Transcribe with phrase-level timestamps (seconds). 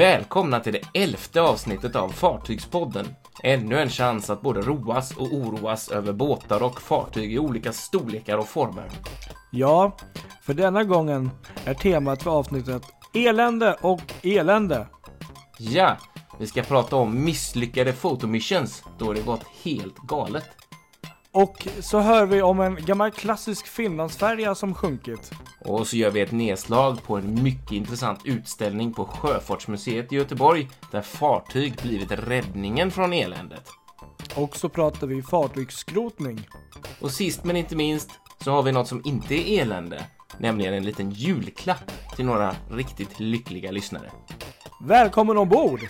[0.00, 3.06] Välkomna till det elfte avsnittet av Fartygspodden.
[3.42, 8.38] Ännu en chans att både roas och oroas över båtar och fartyg i olika storlekar
[8.38, 8.90] och former.
[9.50, 9.96] Ja,
[10.42, 11.30] för denna gången
[11.64, 12.82] är temat för avsnittet
[13.14, 14.86] elände och elände.
[15.58, 15.96] Ja,
[16.38, 20.59] vi ska prata om misslyckade fotomissions då det gått helt galet.
[21.32, 25.30] Och så hör vi om en gammal klassisk Finlandsfärja som sjunkit.
[25.64, 30.68] Och så gör vi ett nedslag på en mycket intressant utställning på Sjöfartsmuseet i Göteborg
[30.90, 33.68] där fartyg blivit räddningen från eländet.
[34.34, 36.48] Och så pratar vi fartygsskrotning.
[37.00, 38.10] Och sist men inte minst
[38.44, 40.04] så har vi något som inte är elände,
[40.38, 44.10] nämligen en liten julklapp till några riktigt lyckliga lyssnare.
[44.80, 45.80] Välkommen ombord!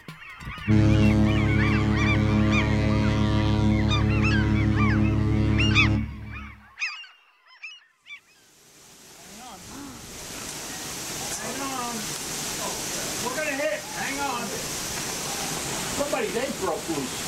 [13.22, 13.80] We're gonna hit.
[13.97, 14.42] Hang on.
[15.98, 17.27] Somebody's egg broke loose.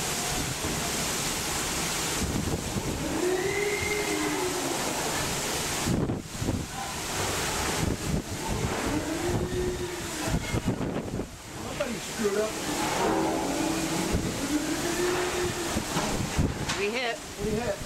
[10.62, 12.50] Somebody screwed up.
[16.78, 17.18] We hit.
[17.44, 17.76] We hit.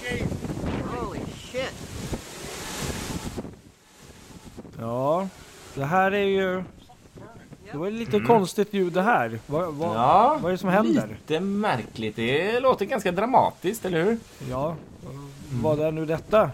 [0.00, 0.28] Jeez.
[0.84, 1.74] Holy shit.
[4.78, 5.28] Ja,
[5.74, 6.64] det här är ju...
[8.12, 9.38] Lite konstigt ljud det här.
[9.46, 11.08] Vad, vad, Ja, vad är det som händer?
[11.08, 12.16] Lite märkligt.
[12.16, 14.18] Det låter ganska dramatiskt, eller hur?
[14.50, 14.76] Ja,
[15.62, 16.50] vad är nu detta?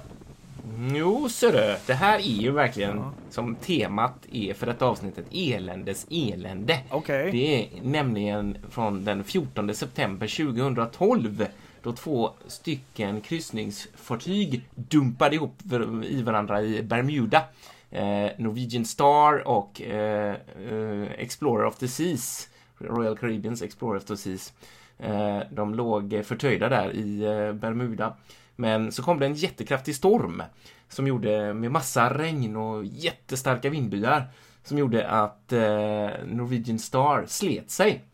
[0.95, 1.77] Jo, du.
[1.87, 3.13] Det här är ju verkligen Ja.
[3.31, 6.79] som temat är för detta avsnittet eländes elände.
[6.91, 7.33] Okej.
[7.33, 11.47] Det är nämligen från den 14 september 2012
[11.83, 15.59] då två stycken kryssningsfartyg dumpade ihop
[16.05, 17.43] i varandra i Bermuda.
[17.93, 20.37] Eh, Norwegian Star och eh,
[20.71, 24.53] eh, Explorer of the Seas, Royal Caribbeans Explorer of the Seas.
[24.99, 28.17] Eh, de låg förtöjda där i eh, Bermuda.
[28.57, 30.43] Men så kom det en jättekraftig storm
[30.89, 34.25] som gjorde med massa regn och jättestarka vindbyar
[34.65, 38.05] som gjorde att eh, Norwegian Star slet sig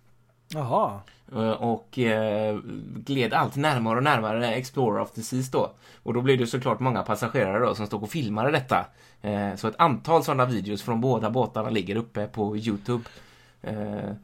[0.49, 1.01] Jaha
[1.33, 2.59] eh, och eh,
[2.97, 5.73] gled allt närmare och närmare Explorer of the Seas då.
[6.03, 8.87] Och då blev det såklart många passagerare då som stod och filmade detta.
[9.23, 13.05] Eh, så ett antal sådana videos från båda båtarna ligger uppe på Youtube.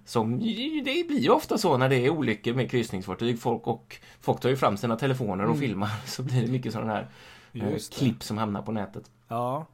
[0.05, 0.39] Som,
[0.85, 3.41] det blir ju ofta så när det är olyckor med kryssningsfartyg.
[3.41, 5.91] Folk, och, folk tar ju fram sina telefoner och filmar.
[6.07, 7.09] Så blir det mycket sådana här
[7.99, 9.11] klipp som hamnar på nätet.
[9.29, 9.67] Ja.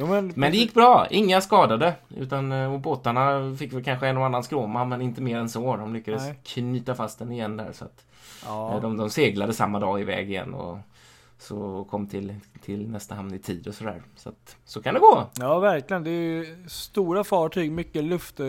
[0.00, 1.94] Jo, men, Men det gick bra, inga skadade.
[2.16, 5.48] Utan eh, och båtarna fick väl kanske en och annan skråma men inte mer än
[5.48, 5.76] så.
[5.76, 6.38] De lyckades Nej.
[6.44, 7.72] knyta fast den igen där.
[7.72, 8.04] Så att,
[8.46, 8.74] Ja.
[8.74, 10.78] eh, de, de seglade samma dag iväg igen och
[11.38, 12.34] så kom till,
[12.64, 14.02] till nästa hamn i tid och sådär.
[14.16, 15.26] Så att, så kan det gå.
[15.38, 16.04] Ja, verkligen.
[16.04, 18.46] Det är stora fartyg, mycket luft, eh,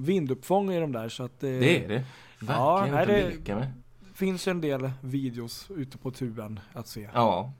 [0.00, 1.08] vinduppfång i de där.
[1.08, 2.04] Så att det, Det är det.
[2.48, 3.72] Ja, Verkligen nej, inte det- med.
[4.14, 7.08] finns en del videos ute på tuben att se.
[7.14, 7.52] Ja.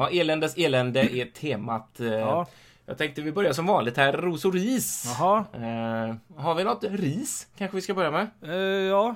[0.00, 2.00] Ja, eländes elände är temat.
[2.00, 2.46] eh, Ja.
[2.86, 5.04] Jag tänkte vi börjar som vanligt här, ros och ris.
[5.18, 5.44] Jaha.
[5.52, 7.46] Eh, har vi något ris?
[7.58, 8.26] Kanske vi ska börja med?
[8.42, 8.54] Eh,
[8.88, 9.14] ja.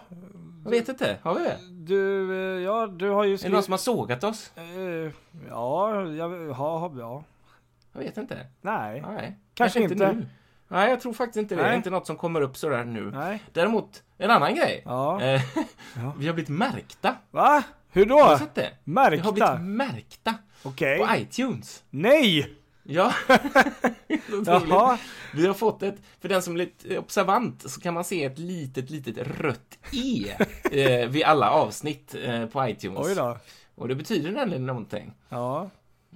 [0.64, 1.56] Jag vet inte, har vi det?
[1.70, 3.64] Du, eh, ja, du har ju Är det någon skrivit...
[3.64, 4.52] som har sågat oss?
[4.56, 5.12] Eh,
[5.50, 7.24] ja, jag, ja, ja.
[7.92, 8.46] Jag vet inte.
[8.60, 9.02] Nej.
[9.08, 10.12] Nej, Kanske inte.
[10.12, 10.26] nu.
[10.68, 11.60] Nej, jag tror faktiskt inte det.
[11.60, 11.76] Det är Nej.
[11.76, 13.10] inte något som kommer upp sådär nu.
[13.10, 13.42] Nej.
[13.52, 14.82] Däremot, en annan grej.
[14.84, 15.20] Ja.
[15.22, 15.42] Eh.
[16.18, 17.14] Vi har blivit märkta.
[17.30, 17.62] Va?
[17.92, 18.38] Hur Har du då?
[18.38, 18.70] sett det?
[18.84, 19.32] Vi har Märkta?
[19.32, 20.34] blivit märkta
[20.64, 20.98] Okej.
[20.98, 21.82] på iTunes.
[21.90, 22.54] Nej!
[22.82, 23.14] Ja.
[24.46, 24.98] Jaha.
[25.34, 28.38] Vi har fått ett, för den som är lite observant så kan man se ett
[28.38, 30.34] litet, litet rött E
[30.70, 33.06] eh, vid alla avsnitt eh, på iTunes.
[33.06, 33.38] Oj då.
[33.74, 35.12] Och det betyder nämligen någonting.
[35.28, 35.70] Ja.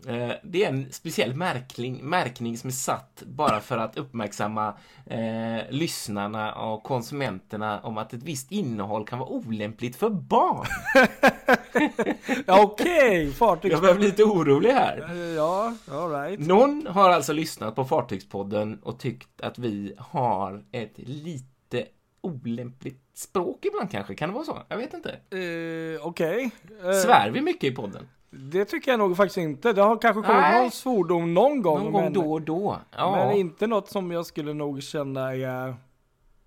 [0.06, 4.75] Eh, Det är en speciell märkning, märkning som är satt bara för att uppmärksamma
[5.06, 10.66] eh, lyssnarna och konsumenterna om att ett visst innehåll kan vara olämpligt för barn.
[12.47, 13.72] Ja, Okej, fartyg...
[13.72, 15.06] Jag börjar bli lite orolig här.
[15.10, 16.41] Eh, Ja, alright.
[16.41, 21.84] Någon har alltså lyssnat på Fartygspodden och tyckt att vi har ett lite
[22.21, 24.15] olämpligt språk ibland kanske.
[24.15, 24.59] Kan det vara så?
[24.68, 25.10] Jag vet inte.
[25.10, 26.50] Eh, Okej.
[26.84, 28.09] Eh, Svär vi mycket i podden?
[28.30, 29.72] Det tycker jag nog faktiskt inte.
[29.72, 30.63] Det har kanske kommit Nej.
[30.63, 31.83] någon svordom någon gång.
[31.84, 32.78] Någon gång men, då och då.
[32.97, 33.16] Ja.
[33.16, 35.77] men inte något som jag skulle nog känna är...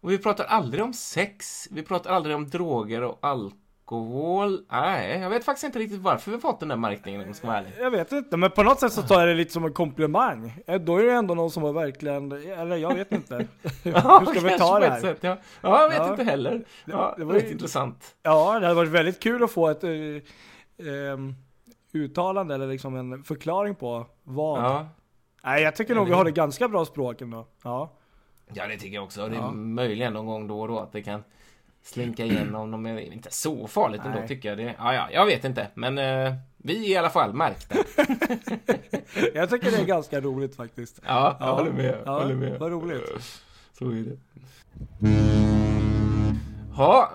[0.01, 4.65] Och vi pratar aldrig om sex, vi pratar aldrig om droger och alkohol.
[4.71, 7.47] Nej, jag vet faktiskt inte riktigt varför vi fått den där märkningen om jag ska
[7.47, 7.71] vara ärlig.
[7.79, 10.53] Jag vet inte, men på något sätt så tar jag det lite som en komplimang.
[10.67, 13.35] Eh, Då är det ändå någon som har verkligen, eller jag vet inte.
[13.83, 14.99] Hur ska vi ta det här?
[15.01, 15.37] sätt, ja.
[15.61, 16.09] ja, jag vet Ja.
[16.11, 16.63] inte heller.
[16.85, 18.15] Ja, det det var ju- intressant.
[18.23, 19.89] Ja, det hade varit väldigt kul att få ett eh,
[20.87, 21.35] ehm,
[21.93, 24.87] uttalande eller liksom en förklaring på vad Ja.
[25.43, 27.45] Nej, jag tycker nog vi har det ganska bra språk ändå.
[27.63, 27.91] Ja.
[28.53, 29.27] Ja, det tycker jag också.
[29.27, 29.51] Det är Ja.
[29.51, 31.23] möjligen någon gång då och då att det kan
[31.83, 32.71] slinka igenom.
[32.71, 34.27] De är inte så farligt ändå Nej.
[34.27, 34.57] tycker jag.
[34.57, 35.67] Det, ja, ja, jag vet inte.
[35.73, 37.75] Men eh, vi är i alla fall märkta.
[39.33, 41.01] Jag tycker det är ganska roligt faktiskt.
[41.07, 41.53] Ja, jag Ja.
[41.53, 41.97] håller med.
[42.05, 42.59] Ja, håller med.
[42.59, 43.41] vad roligt.
[43.79, 44.17] Så är det.
[46.77, 47.11] Ja,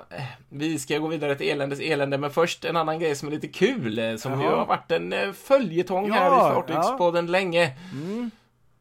[0.59, 3.49] vi ska gå vidare till eländes elände, men först en annan grej som är lite
[3.49, 7.73] kul, eh, som ju har varit en eh, följetong här Ja, i Fartygspodden länge.
[7.93, 8.31] Mm.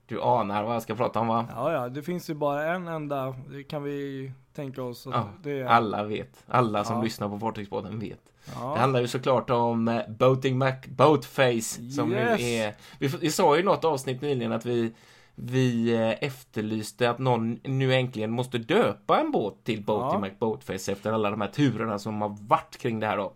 [0.07, 1.45] Du anar vad jag ska prata om va?
[1.55, 5.07] Ja, ja, det finns ju bara en enda, det kan vi tänka oss.
[5.11, 6.43] Ja, det är, Alla vet.
[6.47, 7.03] Alla som Ja.
[7.03, 8.19] lyssnar på Fartygspodden vet.
[8.45, 8.75] Det ja.
[8.75, 12.39] handlar ju såklart om eh, Boating Mac Boatface som Yes.
[12.41, 12.73] nu är...
[12.99, 14.91] Vi, vi sa ju i något avsnitt nyligen att vi,
[15.35, 20.19] vi eh, efterlyste att någon nu äntligen måste döpa en båt till Boating Ja.
[20.19, 23.33] Mac Boatface efter alla de här turerna som har varit kring det här då.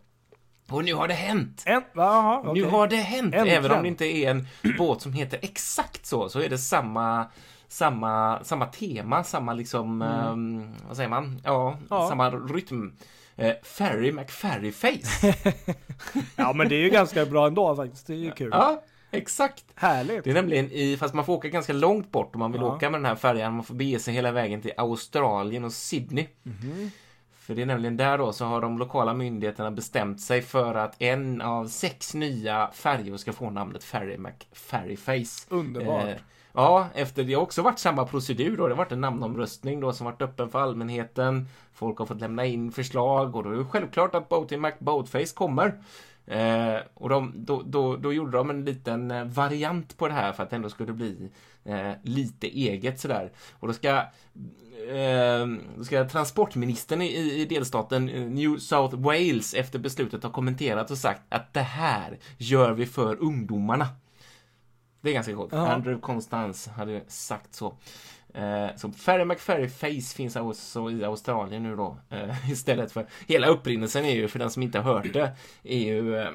[0.69, 1.63] Och nu har det hänt!
[1.66, 2.63] En, jaha, okej.
[2.63, 3.36] Nu har det hänt!
[3.36, 3.57] Äntligen.
[3.66, 4.48] Även om det inte är en
[4.78, 7.25] båt som heter exakt så, så är det samma
[7.68, 11.42] samma, samma tema, samma liksom, ehm, vad säger man?
[11.44, 11.84] Ja, Mm.
[11.90, 12.07] Ja.
[12.10, 12.94] samma rytm.
[13.36, 15.36] Eh, Ferry McFerryface.
[16.36, 18.07] Ja, men det är ju ganska bra ändå faktiskt.
[18.07, 18.50] Det är ju kul.
[18.52, 19.65] Ja, exakt.
[19.75, 20.23] Härligt.
[20.23, 22.75] Det är nämligen i, fast man får åka ganska långt bort om man vill Ja.
[22.75, 23.53] åka med den här färjan.
[23.53, 26.27] Man får bege sig hela vägen till Australien och Sydney.
[26.44, 26.91] Mhm.
[27.39, 31.01] För det är nämligen där då så har de lokala myndigheterna bestämt sig för att
[31.01, 35.45] en av sex nya färjor ska få namnet Ferry McFerryface.
[35.50, 36.06] Underbart.
[36.06, 36.15] Eh,
[36.53, 38.67] ja, efter det har också varit samma procedur då.
[38.67, 41.47] Det har varit en namnomröstning då som varit öppen för allmänheten.
[41.73, 45.33] Folk har fått lämna in förslag och då är det självklart att Boating Mac Boatface
[45.35, 45.73] kommer.
[46.30, 50.34] Eh, och de, då, då, då gjorde de en liten eh, variant på det här
[50.34, 51.30] för att det ändå skulle bli
[51.66, 53.31] eh, lite eget sådär.
[53.52, 53.90] Och då ska,
[54.90, 55.48] eh,
[55.78, 60.98] då ska transportministern i, i delstaten eh, New South Wales efter beslutet ha kommenterat och
[60.98, 63.88] sagt att det här gör vi för ungdomarna.
[65.02, 65.54] Det är ganska coolt.
[65.54, 65.68] Ja.
[65.68, 67.74] Andrew Constance hade sagt så.
[68.34, 71.98] Eh, så Ferry McFerry Face finns också i Australien nu då.
[72.10, 73.08] Eh, istället för...
[73.28, 75.31] Hela upprinnelsen är ju, för den som inte har hört det,
[75.64, 76.18] är ju...
[76.18, 76.31] Eh,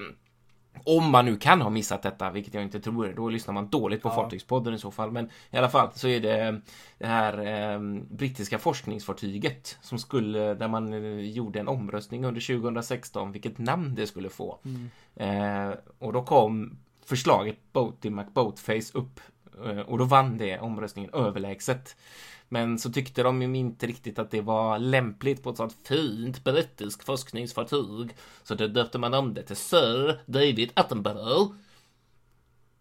[0.84, 4.02] om man nu kan ha missat detta, vilket jag inte tror, då lyssnar man dåligt
[4.02, 4.14] på Ja.
[4.14, 5.10] Fartygspodden i så fall.
[5.10, 6.60] Men i alla fall så är det
[6.98, 7.80] det här eh,
[8.10, 14.06] brittiska forskningsfartyget som skulle, där man eh, gjorde en omröstning under 2016 vilket namn det
[14.06, 14.58] skulle få.
[14.64, 14.90] Mm.
[15.16, 19.20] Eh, och då kom förslaget Boating McBoatface upp
[19.86, 21.96] och då vann det omröstningen överlägset.
[22.48, 26.44] Men så tyckte de ju inte riktigt att det var lämpligt på ett sånt fint
[26.44, 28.10] brittiskt forskningsfartyg.
[28.42, 31.52] Så då döpte man om det till Sir David Attenborough.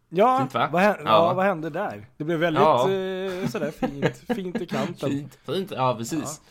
[0.10, 0.70] Ja, Fint, va?
[0.72, 1.10] vad, hände, ja.
[1.28, 1.34] Ja.
[1.34, 2.06] vad hände där?
[2.18, 2.90] Det blev väldigt Ja.
[2.92, 5.10] eh, sådär fint, fint i kanten.
[5.10, 6.42] Fint, fint, ja precis.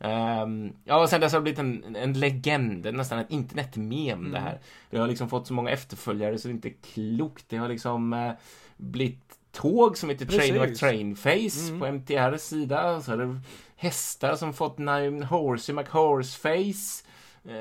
[0.00, 4.32] Ehm, ja, och sen dess har det blivit en, en legend, nästan ett internetmem Mm.
[4.32, 4.58] det här.
[4.90, 7.44] Det har liksom fått så många efterföljare så det är inte klokt.
[7.48, 8.32] Det har liksom eh,
[8.76, 10.70] blivit tåg som heter Train Precis.
[10.82, 11.80] McTrainface Mm.
[11.80, 13.00] på MTRs sida.
[13.00, 13.40] Så är det
[13.76, 17.04] hästar som fått namn Horsey McHorseface.
[17.48, 17.54] Uh,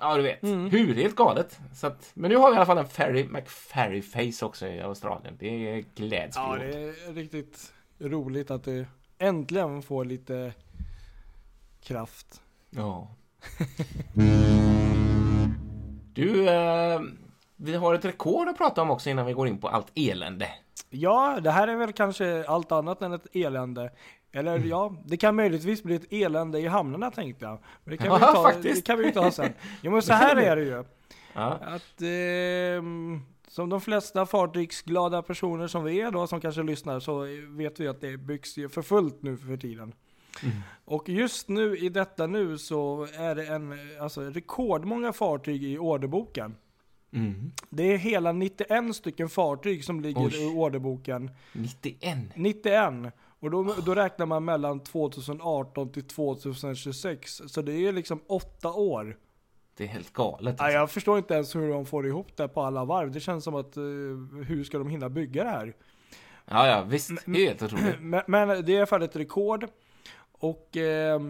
[0.00, 0.42] ja, du vet.
[0.42, 0.70] Mm.
[0.70, 0.94] Hur?
[0.94, 1.58] Helt galet.
[1.74, 5.36] Så att, men nu har vi i alla fall en Ferry McFerryface också i Australien.
[5.38, 8.86] Det gläds Ja, det är riktigt roligt att det
[9.18, 10.52] äntligen får lite
[11.82, 12.40] kraft.
[12.70, 13.08] Ja.
[16.14, 17.00] Du, eh,
[17.56, 20.48] vi har ett rekord att prata om också innan vi går in på allt elände.
[21.00, 23.90] Ja, det här är väl kanske allt annat än ett elände.
[24.32, 24.68] Eller Mm.
[24.68, 27.58] ja, det kan möjligtvis bli ett elände i hamnarna tänkte jag.
[27.84, 28.76] Men det kan, vi, Ja, ta, faktiskt.
[28.86, 29.52] det kan vi ju ta sen.
[29.82, 30.84] Jo men så här är det ju.
[31.38, 31.58] Ja.
[31.62, 37.26] Att ehm, som de flesta fartygsglada personer som vi är då, som kanske lyssnar, så
[37.48, 39.92] vet vi att det byggs ju för fullt nu för tiden.
[40.42, 40.56] Mm.
[40.84, 46.56] Och just nu i detta nu så är det en, alltså rekordmånga fartyg i orderboken.
[47.16, 47.52] Mm.
[47.70, 50.44] Det är hela 91 stycken fartyg som ligger Oj.
[50.44, 51.30] i orderboken.
[51.52, 52.18] 91.
[52.34, 53.12] 91.
[53.40, 57.42] Och då, då räknar man mellan 2018 till 2026.
[57.46, 59.18] Så det är liksom åtta år.
[59.76, 60.56] Det är helt galet.
[60.58, 60.78] Ja, Alltså.
[60.78, 63.10] jag förstår inte ens hur de får ihop det på alla varv.
[63.10, 63.82] Det känns som att, eh,
[64.46, 65.74] hur ska de hinna bygga det här?
[66.44, 67.10] Ja, ja, visst.
[67.26, 67.94] Helt otroligt.
[68.00, 69.66] Men, men det är i alla fall ett rekord.
[70.32, 71.20] Och eh,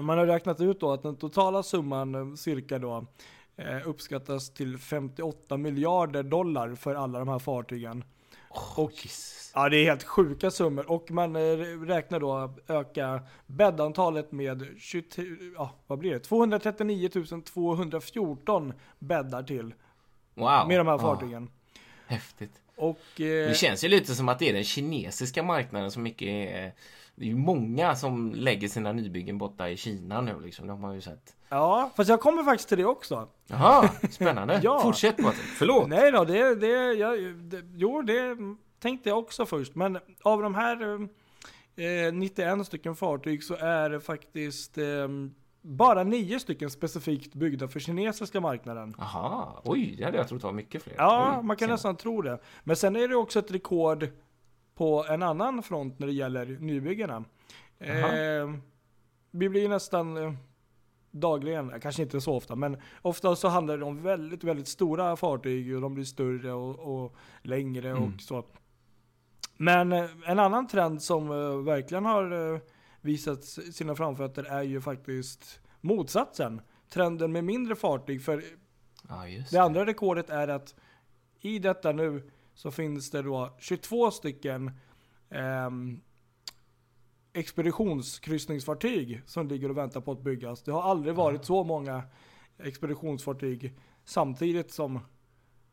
[0.00, 3.06] man har räknat ut då att den totala summan eh, cirka då
[3.56, 8.04] eh, uppskattas till 58 miljarder dollar för alla de här fartygen.
[8.48, 8.92] Och,
[9.54, 11.40] Ja, det är helt sjuka summor och man eh,
[11.86, 15.24] räknar då öka bäddantalet med 23,
[15.56, 16.20] ja, vad blir det?
[16.20, 17.08] 239
[17.44, 19.74] 214 bäddar till
[20.34, 20.68] wow.
[20.68, 21.50] med de här fartygen.
[22.06, 22.60] häftigt.
[22.76, 26.28] Och eh, Det känns ju lite som att det är den kinesiska marknaden som mycket
[26.28, 26.72] är...
[27.16, 30.66] Det är ju många som lägger sina nybyggen borta i Kina nu liksom.
[30.66, 31.36] De har ju sett.
[31.48, 33.28] ja, fast jag kommer faktiskt till det också.
[33.46, 34.60] Jaha, spännande.
[34.62, 34.80] Ja.
[34.80, 35.44] Fortsätt Patrik.
[35.44, 35.88] Förlåt.
[35.88, 38.36] Nej då, det, det, jag, det, jo det
[38.78, 39.74] tänkte jag också först.
[39.74, 41.08] Men av de här
[41.76, 44.84] eh, 91 stycken fartyg så är det faktiskt eh,
[45.62, 48.94] bara nio stycken specifikt byggda för kinesiska marknaden.
[48.98, 50.94] Aha, oj, det hade jag trott var mycket fler.
[50.98, 52.38] Ja, oj, man kan ser nästan tro det.
[52.64, 54.08] Men sen är det också ett rekord
[54.74, 57.24] på en annan front när det gäller nybyggena.
[57.78, 58.18] Jaha.
[58.18, 58.54] Eh,
[59.30, 60.32] vi blir ju nästan eh,
[61.10, 65.16] dagligen, eh, kanske inte så ofta, men ofta så handlar det om väldigt, väldigt stora
[65.16, 68.02] fartyg och de blir större och, och längre Mm.
[68.02, 68.44] och så.
[69.56, 71.28] Men eh, en annan trend som
[71.64, 72.60] verkligen har
[73.00, 76.60] visat sina framfötter är ju faktiskt motsatsen.
[76.90, 78.44] Trenden med mindre fartyg, för
[79.08, 80.74] Ja, just det andra rekordet är att
[81.40, 84.70] i detta nu så finns det då 22 stycken
[85.30, 86.00] ehm,
[87.32, 90.62] expeditionskryssningsfartyg som ligger och väntar på att byggas.
[90.62, 92.02] Det har aldrig varit så många
[92.58, 95.00] expeditionsfartyg samtidigt som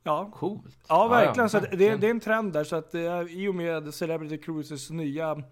[0.03, 0.79] Ja, Coolt.
[0.87, 1.49] ja verkligen.
[1.49, 2.63] Så det, det är en trend där.
[2.63, 5.43] Så att det är, i och med Celebrity Cruises nya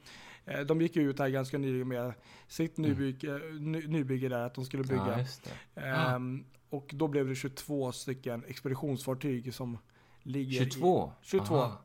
[0.45, 2.13] eh, de gick ju ut här ganska nyligen med
[2.47, 5.25] sitt nybygge, ny, nybygge där, att de skulle bygga.
[5.73, 5.81] Ja.
[5.81, 9.77] Ehm, och då blev det 22 stycken expeditionsfartyg som
[10.23, 11.11] ligger 22?
[11.21, 11.25] i...
[11.25, 11.55] 22.
[11.55, 11.77] Aha.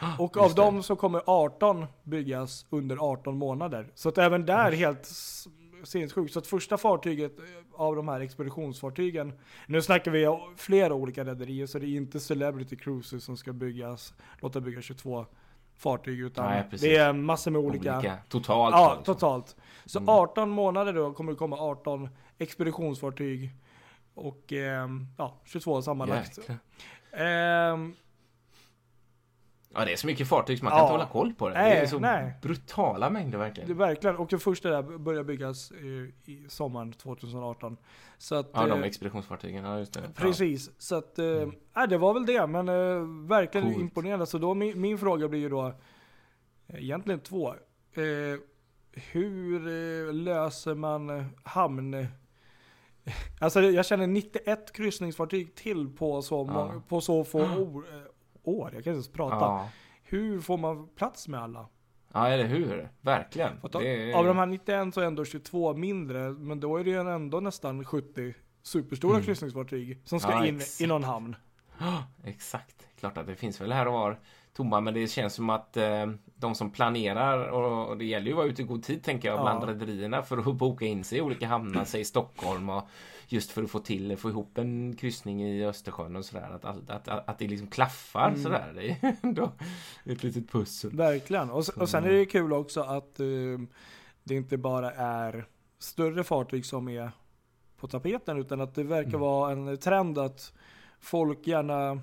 [0.18, 3.88] Och av dem så kommer 18 byggas under 18 månader.
[3.94, 5.48] Så att även där helt s-
[5.84, 6.32] sinnessjukt.
[6.32, 7.44] Så att första fartyget eh,
[7.80, 9.32] av de här expeditionsfartygen,
[9.66, 14.14] nu snackar vi flera olika rederier så det är inte Celebrity Cruises som ska byggas,
[14.40, 15.26] låta bygga 22
[15.76, 18.16] fartyg utan Nej, det är massor med olika, Olika.
[18.28, 18.72] Totalt.
[18.74, 19.14] Ja, alltså.
[19.14, 19.56] totalt.
[19.84, 20.08] Så Mm.
[20.08, 23.50] 18 månader då kommer det komma 18 expeditionsfartyg
[24.14, 26.38] och ehm, ja, 22 sammanlagt.
[26.38, 26.56] Jäklar.
[27.12, 27.94] Ehm,
[29.78, 30.76] Ja, det är så mycket fartyg så man Ja.
[30.78, 31.54] kan inte hålla koll på det.
[31.54, 32.32] det Nej, är så nej.
[32.42, 33.76] brutala mängder det är verkligen.
[33.78, 35.72] verkligen, och det första där börjar byggas
[36.24, 37.76] i sommaren 2018.
[38.18, 39.64] Så att, Ja, de eh, expeditionsfartygen.
[39.64, 40.02] Ja, just det.
[40.14, 43.78] Precis, så att, eh, nej, det var väl det, men eh, verkligen Coolt.
[43.80, 44.26] imponerande.
[44.26, 45.72] Så då min, min fråga blir ju då,
[46.68, 47.48] egentligen två.
[47.94, 48.40] Eh,
[48.92, 52.06] hur löser man hamn...
[53.40, 56.82] Alltså jag känner 91 kryssningsfartyg till på så, Ja.
[56.88, 58.02] på så få år, eh,
[58.42, 58.64] år.
[58.64, 59.36] Jag kan inte ens prata.
[59.36, 59.68] Ja.
[60.02, 61.68] Hur får man plats med alla?
[62.12, 62.88] ja, eller hur?
[63.00, 63.52] Verkligen.
[63.72, 66.90] Det är- Av de här 91 så är ändå 22 mindre, men då är det
[66.90, 69.24] ju ändå nästan 70 superstora Mm.
[69.24, 71.36] kryssningsfartyg som ska Ja, in i någon hamn.
[72.24, 72.88] Exakt.
[73.00, 74.18] Klart att det finns väl här och var
[74.56, 78.36] tomma, men det känns som att eh, de som planerar, och, det gäller ju att
[78.36, 79.42] vara ute i god tid tänker jag, Ja.
[79.42, 82.88] bland rederierna för att boka in sig i olika hamnar, säg Stockholm och
[83.28, 86.50] just för att få till, få ihop en kryssning i Östersjön och sådär.
[86.54, 88.42] Att, att, att, att det liksom klaffar Mm.
[88.42, 88.72] sådär.
[88.74, 89.52] Det är ändå
[90.04, 90.90] ett litet pussel.
[90.96, 91.50] Verkligen.
[91.50, 93.26] Och, och sen är det kul också att eh,
[94.24, 95.46] det inte bara är
[95.78, 97.10] större fartyg som är
[97.80, 99.20] på tapeten, utan att det verkar Mm.
[99.20, 100.52] vara en trend att
[101.00, 101.98] folk gärna, ja,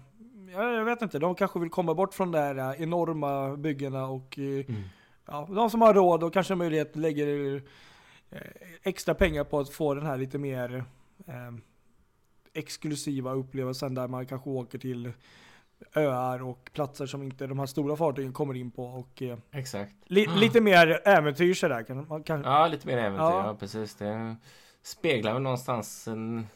[0.51, 4.39] jag vet inte, de kanske vill komma bort från de där eh, enorma byggena och
[4.39, 4.83] eh, Mm.
[5.25, 7.55] ja, de som har råd och kanske möjlighet lägger
[8.29, 8.41] eh,
[8.83, 10.85] extra pengar på att få den här lite mer
[11.27, 11.33] eh,
[12.53, 15.11] exklusiva upplevelsen där man kanske åker till
[15.95, 19.95] öar och platser som inte de här stora fartygen kommer in på och eh, Exakt.
[20.05, 21.83] li, lite mer äventyr sådär.
[21.83, 23.23] Kan, man kan, Ja, lite mer äventyr.
[23.23, 23.47] Ja.
[23.47, 23.95] Ja, precis.
[23.95, 24.35] Det
[24.81, 26.47] speglar väl någonstans en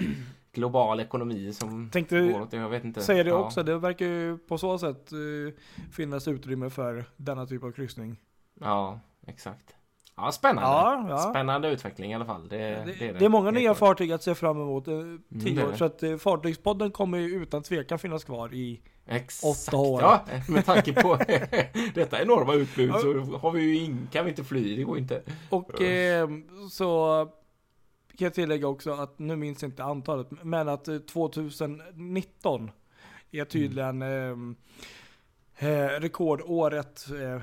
[0.58, 2.58] global ekonomi som Tänkte går åt det.
[2.58, 3.02] Jag vet inte.
[3.02, 3.36] säga det ja.
[3.36, 5.54] också, det verkar ju på så sätt eh,
[5.92, 8.18] finnas utrymme för denna typ av kryssning.
[8.60, 9.76] Ja, exakt.
[10.16, 10.70] Ja, spännande.
[10.70, 11.18] Ja, ja.
[11.18, 12.48] Spännande utveckling i alla fall.
[12.50, 13.78] Det, Det, det, det, är många nya klart.
[13.78, 14.88] fartyg att se fram emot.
[14.88, 14.94] Eh,
[15.42, 15.74] tio det är år.
[15.74, 19.68] Så att eh, Fartygspodden kommer ju utan tvekan finnas kvar i Exakt.
[19.68, 20.02] åtta år.
[20.02, 21.16] Ja, med tanke på
[21.94, 24.76] detta enorma utbud så har vi ju in, kan vi inte fly.
[24.76, 25.22] Det går inte.
[25.50, 26.30] Och eh,
[26.72, 27.28] så
[28.18, 32.72] kan jag tillägga också att, nu minns jag inte antalet, men att eh, 2019
[33.32, 34.56] är tydligen Mm.
[35.58, 37.42] eh, eh, rekordåret eh,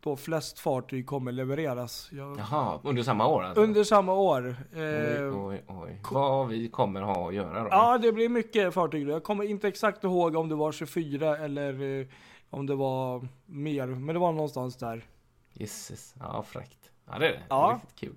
[0.00, 2.08] då flest fartyg kommer levereras.
[2.12, 3.62] Jag, Jaha, under samma år alltså?
[3.62, 4.56] under samma år.
[4.74, 6.00] Oj, Eh, oj, oj.
[6.10, 7.68] Vad vi kommer ha att göra då?
[7.70, 9.08] Ja, det blir mycket fartyg.
[9.08, 12.06] Jag kommer inte exakt ihåg om det var 24 eller eh,
[12.50, 15.04] om det var mer, men det var någonstans där.
[15.52, 16.14] Gisses.
[16.18, 16.90] Ja, fräckt.
[17.06, 17.42] Ja, det är det.
[17.48, 17.80] Ja.
[17.82, 18.14] Riktigt kul.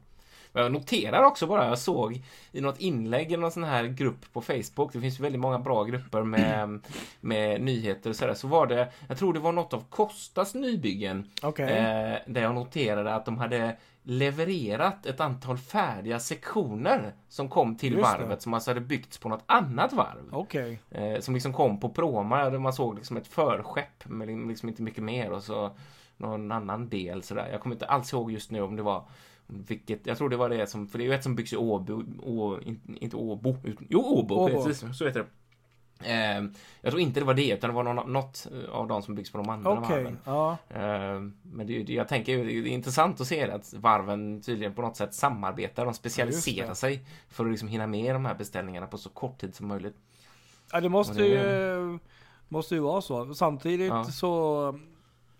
[0.54, 4.34] Men Jag noterar också bara, jag såg i något inlägg i någon sån här grupp
[4.34, 6.80] på Facebook, det finns väldigt många bra grupper med,
[7.22, 11.32] med nyheter och sådär, så var det, jag tror det var något av Kostas nybyggen,
[11.42, 11.66] Okej.
[11.66, 17.94] eh, där jag noterade att de hade levererat ett antal färdiga sektioner som kom till
[17.94, 18.18] Just det.
[18.18, 20.30] varvet, som alltså hade byggts på något annat varv.
[20.32, 20.80] Okej.
[20.92, 24.82] Eh, som liksom kom på pråmar, där man såg liksom ett förskepp med liksom inte
[24.82, 25.72] mycket mer och så
[26.18, 27.50] någon annan del sådär.
[27.52, 29.04] Jag kommer inte alls ihåg just nu om det var
[29.48, 31.58] vilket, jag tror det var det som, för det är ju ett som byggs i
[31.58, 34.64] Åbo, Å, in- inte Åbo, utan, jo Åbo, Åbo.
[34.64, 35.26] precis, så heter det.
[36.06, 36.44] Eh,
[36.82, 39.32] jag tror inte det var det, utan det var någon, något av de som byggs
[39.32, 40.18] på de andra Okej, varven.
[40.26, 40.58] ja.
[40.70, 44.98] Eh, men det, jag tänker, det är intressant att se att varven tydligen på något
[44.98, 45.86] sätt samarbetar.
[45.86, 46.76] De specialiserar det.
[46.76, 49.96] sig för att liksom hinna med de här beställningarna på så kort tid som möjligt.
[50.72, 52.00] Ja, det måste det- ju,
[52.50, 53.34] måste ju vara så.
[53.34, 54.04] Samtidigt Ja.
[54.04, 54.80] så,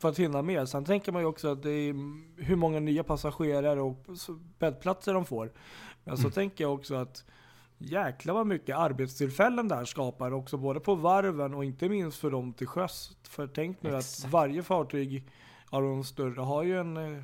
[0.04, 0.70] för att hinna med.
[0.70, 1.94] Sen tänker man ju också att det är
[2.44, 4.06] hur många nya passagerare och
[4.60, 5.52] bäddplatser de får.
[6.04, 6.18] Men Mm.
[6.24, 7.24] så tänker jag också att
[7.78, 10.58] jäklar vad mycket arbetstillfällen det här skapar också.
[10.58, 13.18] Både på varven och inte minst för dem till sjöss.
[13.24, 14.26] För tänk nu Exakt.
[14.26, 15.28] att varje fartyg
[15.70, 17.24] av de större har ju en eh,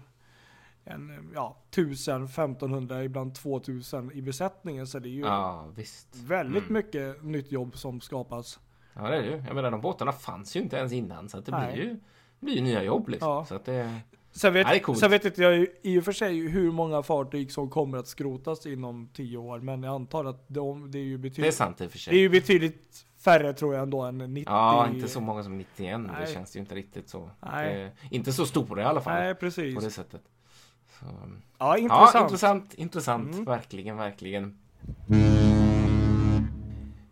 [0.83, 4.88] en, ja, 1000, 1500, ibland 2000 i besättningen.
[4.88, 5.67] Så det är ju Ja,
[6.13, 6.74] väldigt Mm.
[6.74, 8.59] mycket nytt jobb som skapas.
[8.93, 9.43] Ja, det är det ju.
[9.48, 11.74] Jag menar, de båtarna fanns ju inte ens innan, så det Nej.
[11.74, 12.00] blir ju,
[12.39, 13.29] blir ju nya jobb liksom.
[13.29, 13.46] Ja.
[13.46, 14.00] Så att det...
[14.31, 15.00] Sen vet, Ja, det är coolt.
[15.00, 18.65] sen vet inte jag i och för sig hur många fartyg som kommer att skrotas
[18.65, 19.60] inom 10 år.
[19.60, 21.98] Men jag antar att de, det är ju Det är betydligt, sant i och för
[21.98, 22.17] det är sig.
[22.19, 24.43] ju betydligt färre tror jag ändå än 90.
[24.53, 26.00] Ja, inte så många som 91.
[26.00, 26.12] Nej.
[26.22, 27.29] Det känns ju inte riktigt så.
[27.41, 29.13] Det, inte så stora i alla fall.
[29.13, 29.84] Nej, På precis.
[29.84, 30.22] det sättet.
[31.00, 31.05] Så,
[31.58, 32.13] Ja, intressant.
[32.13, 32.74] Ja, intressant.
[32.74, 33.34] Intressant.
[33.34, 33.46] Mm.
[33.46, 34.58] Verkligen, verkligen.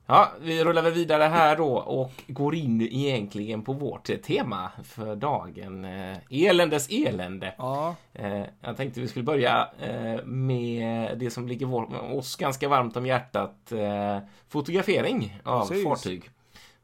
[0.09, 5.15] Ja, vi rullar väl vidare här då och går in egentligen på vårt tema för
[5.15, 5.85] dagen.
[5.85, 7.53] Eh, eländes elände.
[7.57, 12.69] Ja, Eh, jag tänkte vi skulle börja eh, med det som ligger vår, oss ganska
[12.69, 13.73] varmt om hjärtat.
[14.49, 15.83] Fotografering av Precis.
[15.83, 16.29] fartyg.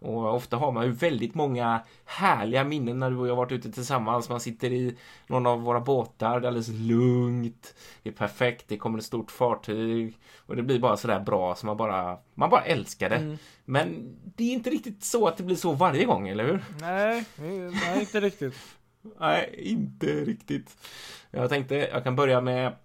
[0.04, 3.52] Och ofta har man ju väldigt många härliga minnen när du och jag har varit
[3.52, 4.30] ute tillsammans.
[4.30, 4.96] Man sitter i
[5.28, 7.76] någon av våra båtar, det är alldeles lugnt.
[8.04, 10.18] Det är perfekt, det kommer ett stort fartyg.
[10.46, 13.16] Och det blir bara sådär bra så man bara, man bara älskar det.
[13.16, 13.38] Mm.
[13.66, 16.64] Men det är inte riktigt så att det blir så varje gång, eller hur?
[16.80, 18.56] nej, nej, inte riktigt.
[19.20, 20.78] Nej, inte riktigt.
[21.32, 22.76] Jag tänkte jag kan börja med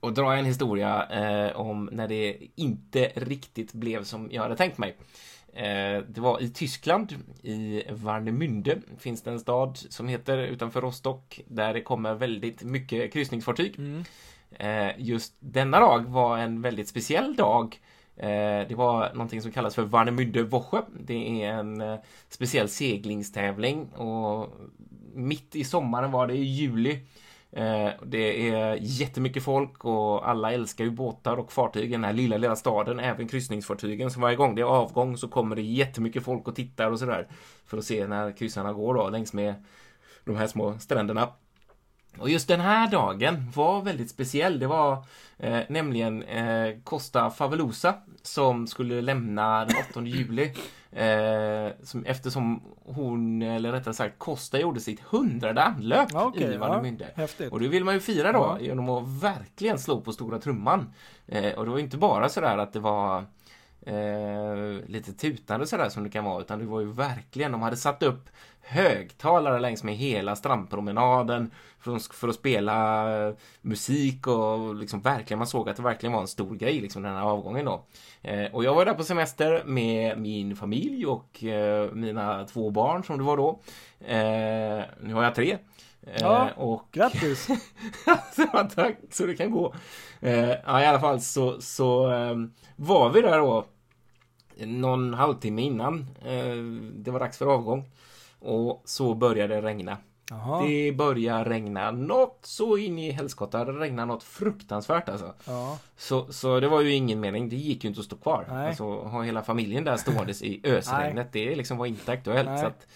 [0.00, 4.78] att dra en historia eh, om när det inte riktigt blev som jag hade tänkt
[4.78, 4.96] mig.
[5.52, 11.40] Eh, det var i Tyskland, i Warnemünde, finns det en stad som heter utanför Rostock,
[11.46, 13.78] där det kommer väldigt mycket kryssningsfartyg.
[13.78, 14.04] Mm.
[14.50, 17.80] Eh, just denna dag var en väldigt speciell dag.
[18.16, 20.82] Eh, det var någonting som kallas för Warnemünde Woche.
[21.00, 24.54] Det är en eh, speciell seglingstävling och
[25.14, 26.98] mitt i sommaren var det i juli.
[27.52, 32.12] Eh, det är jättemycket folk och alla älskar ju båtar och fartyg i den här
[32.12, 34.10] lilla, lilla staden, även kryssningsfartygen.
[34.10, 37.28] Så varje gång det är avgång så kommer det jättemycket folk och tittar och sådär
[37.66, 39.54] för att se när kryssarna går då längs med
[40.24, 41.28] de här små stränderna.
[42.18, 44.58] Och just den här dagen var väldigt speciell.
[44.58, 45.04] Det var
[45.38, 50.52] eh, nämligen eh, Costa Favelosa som skulle lämna den 8 juli.
[50.92, 56.52] Eh, som, eftersom hon, eller rättare sagt Costa gjorde sitt hundrade anlöp Ja, okej, i
[56.52, 56.58] ja.
[56.58, 57.06] Warnemünde.
[57.14, 57.52] Häftigt.
[57.52, 58.60] Och det vill man ju fira då Ja.
[58.60, 60.92] genom att verkligen slå på stora trumman.
[61.26, 63.24] Eh, och det var inte bara sådär att det var
[63.82, 67.76] eh, lite tutande sådär som det kan vara utan det var ju verkligen, de hade
[67.76, 68.28] satt upp
[68.68, 75.68] högtalare längs med hela strandpromenaden för, att- spela eh, musik och liksom verkligen, man såg
[75.68, 77.84] att det verkligen var en stor grej liksom den här avgången då.
[78.22, 83.04] Eh, och jag var där på semester med min familj och eh, mina två barn
[83.04, 83.60] som det var då.
[85.00, 85.58] Nu har jag tre.
[86.20, 86.50] Ja.
[86.56, 87.48] och Grattis!
[88.74, 89.74] tack, så det kan gå.
[90.20, 92.36] Ja, i alla fall så, så eh,
[92.76, 93.64] var vi där då
[94.66, 96.06] någon halvtimme innan
[96.94, 97.84] det var dags för avgång.
[98.40, 99.96] Och så började det regna.
[100.30, 100.66] Jaha.
[100.66, 103.64] Det började regna något så in i helskotta.
[103.64, 105.34] Det regnade något fruktansvärt alltså.
[105.44, 105.78] Ja.
[105.96, 107.48] Så, så det var ju ingen mening.
[107.48, 108.46] Det gick ju inte att stå kvar.
[108.48, 108.68] Nej.
[108.68, 111.32] Alltså ha hela familjen där ståendes i ösregnet.
[111.32, 112.48] Det liksom var inte aktuellt.
[112.48, 112.60] Nej.
[112.60, 112.86] Så att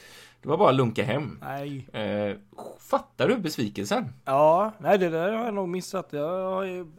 [0.43, 1.39] det var bara att lunka hem.
[1.43, 1.89] Nej.
[1.93, 2.37] Eh,
[2.79, 4.13] fattar du besvikelsen?
[4.25, 6.09] Ja, nej det där har jag nog missat.
[6.11, 6.93] Jag har, jag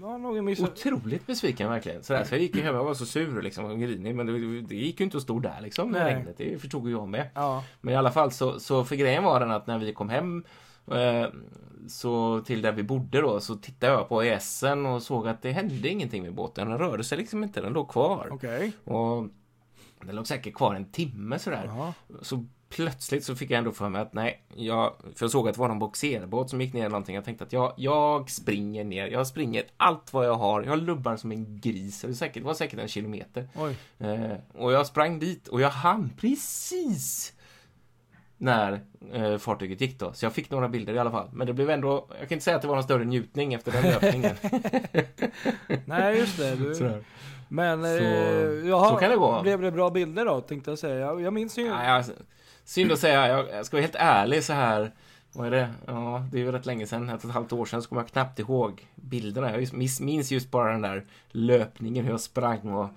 [0.00, 0.70] nog missat.
[0.70, 2.02] Otroligt besviken verkligen.
[2.02, 4.14] Sådär, så jag gick hem och var så sur liksom och grinig.
[4.14, 6.38] Men det, det gick ju inte att stå där liksom med regnet.
[6.38, 7.28] Det förstod ju jag med.
[7.34, 7.64] Ja.
[7.80, 10.44] Men i alla fall så, så för grejen var den att när vi kom hem
[10.90, 11.26] eh,
[11.88, 15.52] så till där vi bodde då så tittade jag på ESen och såg att det
[15.52, 16.68] hände ingenting med båten.
[16.68, 17.60] Den rörde sig liksom inte.
[17.60, 18.28] Den låg kvar.
[18.32, 18.72] Okej.
[18.84, 19.26] Och
[20.00, 21.64] den låg säkert kvar en timme sådär.
[21.66, 21.94] Ja.
[22.22, 25.54] Så plötsligt så fick jag ändå för mig att nej, jag, för jag såg att
[25.54, 27.14] det var någon boxerbåt som gick ner eller någonting.
[27.14, 30.62] Jag tänkte att jag, jag springer ner, jag springer allt vad jag har.
[30.62, 32.00] Jag lubbar som en gris.
[32.00, 33.48] Det var säkert, det var säkert en kilometer.
[33.98, 37.32] Eh, och jag sprang dit och jag hann precis
[38.38, 38.80] när
[39.12, 40.12] eh, fartyget gick då.
[40.12, 41.28] Så jag fick några bilder i alla fall.
[41.32, 43.72] Men det blev ändå, jag kan inte säga att det var någon större njutning efter
[43.72, 44.36] den löpningen.
[45.84, 46.54] Nej just det.
[46.56, 47.02] Du.
[47.48, 49.42] Men Så- eh, jaha, så kan det gå.
[49.42, 50.94] Blev det bra bilder då tänkte jag säga.
[50.98, 51.66] Jag, jag minns ju.
[51.66, 52.04] Ja, jag,
[52.66, 54.92] synd att säga, jag, ska vara helt ärlig så här.
[55.32, 55.70] Vad är det?
[55.86, 58.02] Ja, det är ju rätt länge sedan, ett och ett halvt år sedan, så kommer
[58.02, 59.60] jag knappt ihåg bilderna.
[59.60, 62.88] Jag minns just bara den där löpningen, hur jag sprang och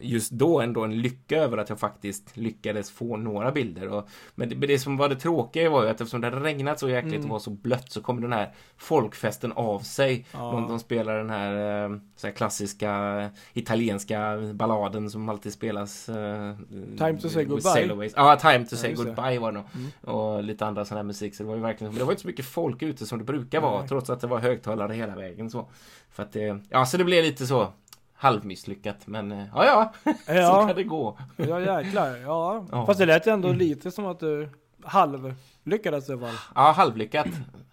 [0.00, 3.88] just då ändå en lycka över att jag faktiskt lyckades få några bilder.
[3.88, 6.78] Och, men det, det som var det tråkiga var ju att eftersom det hade regnat
[6.80, 7.24] så jäkligt Mm.
[7.24, 10.26] och var så blött så kom den här folkfesten av sig.
[10.32, 10.38] Ja.
[10.38, 16.08] De, de spelar den här, eh, så här klassiska italienska balladen som alltid spelas.
[16.08, 16.56] eh,
[16.98, 18.10] Time to say goodbye.
[18.16, 18.92] Ja, Time to Ja, say.
[18.92, 19.04] Mm.
[19.04, 20.14] goodbye var det nog.
[20.16, 21.34] Och lite andra sådana här musik.
[21.34, 23.60] Så det var ju verkligen, det var inte så mycket folk ute som det brukar
[23.60, 23.78] vara.
[23.80, 23.88] Nej.
[23.88, 25.68] Trots att det var högtalare hela vägen så.
[26.10, 27.68] För att det, ja så det blev lite så
[28.24, 29.06] halvmisslyckat.
[29.06, 29.64] Men eh, ja,
[30.04, 31.18] ja, så Ja, kan det gå.
[31.36, 32.16] ja jäklar.
[32.16, 32.66] Ja.
[32.72, 32.86] Ja.
[32.86, 34.48] Fast det lät ju ändå lite som att du
[34.84, 35.34] halv
[35.64, 36.34] lyckades i alla fall.
[36.54, 37.26] Ja, halvlyckat.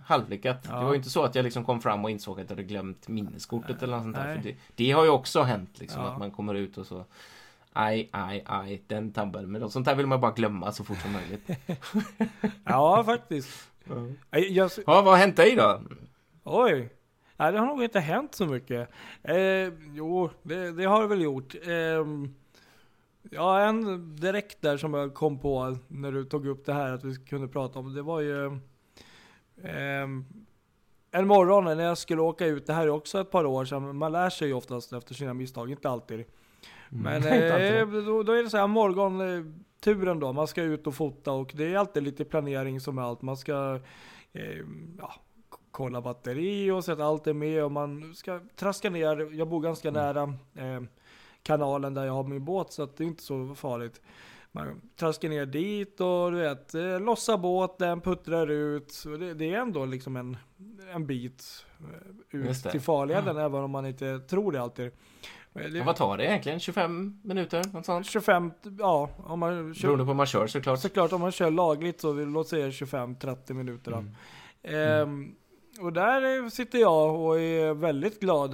[0.05, 0.65] Halvlyckat.
[0.69, 0.75] Ja.
[0.77, 2.63] Det var ju inte så att jag liksom kom fram och insåg att jag hade
[2.67, 4.25] glömt minneskortet eller något sånt där.
[4.25, 4.35] Nej.
[4.41, 6.07] För det, det har ju också hänt liksom Ja.
[6.11, 7.05] att man kommer ut och så
[7.73, 9.51] Aj, aj, aj, den tabben.
[9.51, 11.49] Men sånt där vill man bara glömma så fort som möjligt.
[12.65, 13.69] Ja, faktiskt.
[14.31, 15.81] Jag, jag, Ja, vad har hänt dig då?
[16.43, 16.89] oj.
[17.41, 18.89] Nej, det har nog inte hänt så mycket.
[19.23, 21.55] Eh, jo, det, det har det väl gjort.
[21.67, 22.05] Eh,
[23.31, 27.03] ja, en direkt där som jag kom på när du tog upp det här att
[27.03, 27.93] vi kunde prata om.
[27.93, 28.45] Det var ju
[29.63, 30.07] eh,
[31.11, 32.67] en morgon när jag skulle åka ut.
[32.67, 33.97] Det här är också ett par år sedan.
[33.97, 36.25] Man lär sig ju oftast efter sina misstag, inte alltid.
[36.89, 37.99] Men Inte alltid.
[37.99, 40.33] eh, då, då är det så här morgonturen då.
[40.33, 43.21] Man ska ut och fota och det är alltid lite planering som är allt.
[43.21, 43.79] Man ska
[44.33, 44.59] eh,
[44.97, 45.13] ja,
[45.81, 49.29] kolla batteri och så att allt är med och man ska traska ner.
[49.33, 50.23] Jag bor ganska nära
[50.55, 50.81] eh,
[51.43, 54.01] kanalen där jag har min båt så att det är inte så farligt.
[54.51, 59.03] Man traskar ner dit och du vet, eh, lossa båten, puttrar ut.
[59.19, 60.37] Det, det är ändå liksom en,
[60.93, 61.43] en bit
[62.31, 64.91] eh, ut till farleden även om man inte tror det alltid.
[65.53, 66.59] Men det- Ja, vad tar det egentligen?
[66.59, 67.63] 25 minuter?
[67.73, 68.05] Något sånt?
[68.05, 70.79] 25, ja om man kör, Beroende på hur man kör såklart.
[70.79, 73.91] såklart om man kör lagligt så vill, låt säga 25-30 minuter.
[73.91, 74.15] Mm.
[74.63, 75.35] Ehm,
[75.81, 78.53] och där eh, sitter jag och är väldigt glad.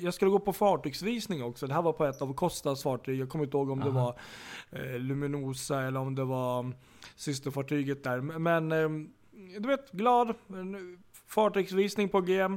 [0.00, 1.66] Jag skulle gå på fartygsvisning också.
[1.66, 3.20] Det här var på ett av Costas fartyg.
[3.20, 4.14] Jag kommer inte ihåg om det Aha.
[4.72, 6.74] var eh, Luminosa eller om det var mm,
[7.16, 8.20] systerfartyget där.
[8.20, 8.88] Men eh,
[9.60, 10.34] du vet, glad.
[10.48, 12.48] En Fartygsvisning på G.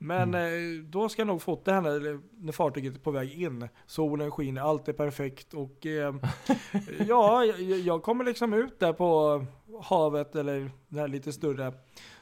[0.00, 0.78] Men Mm.
[0.80, 3.68] eh, då ska jag nog fota henne när fartyget är på väg in.
[3.86, 6.14] Solen skiner, allt är perfekt och eh,
[7.08, 9.44] ja, jag, jag kommer liksom ut där på
[9.82, 11.72] havet eller det här lite större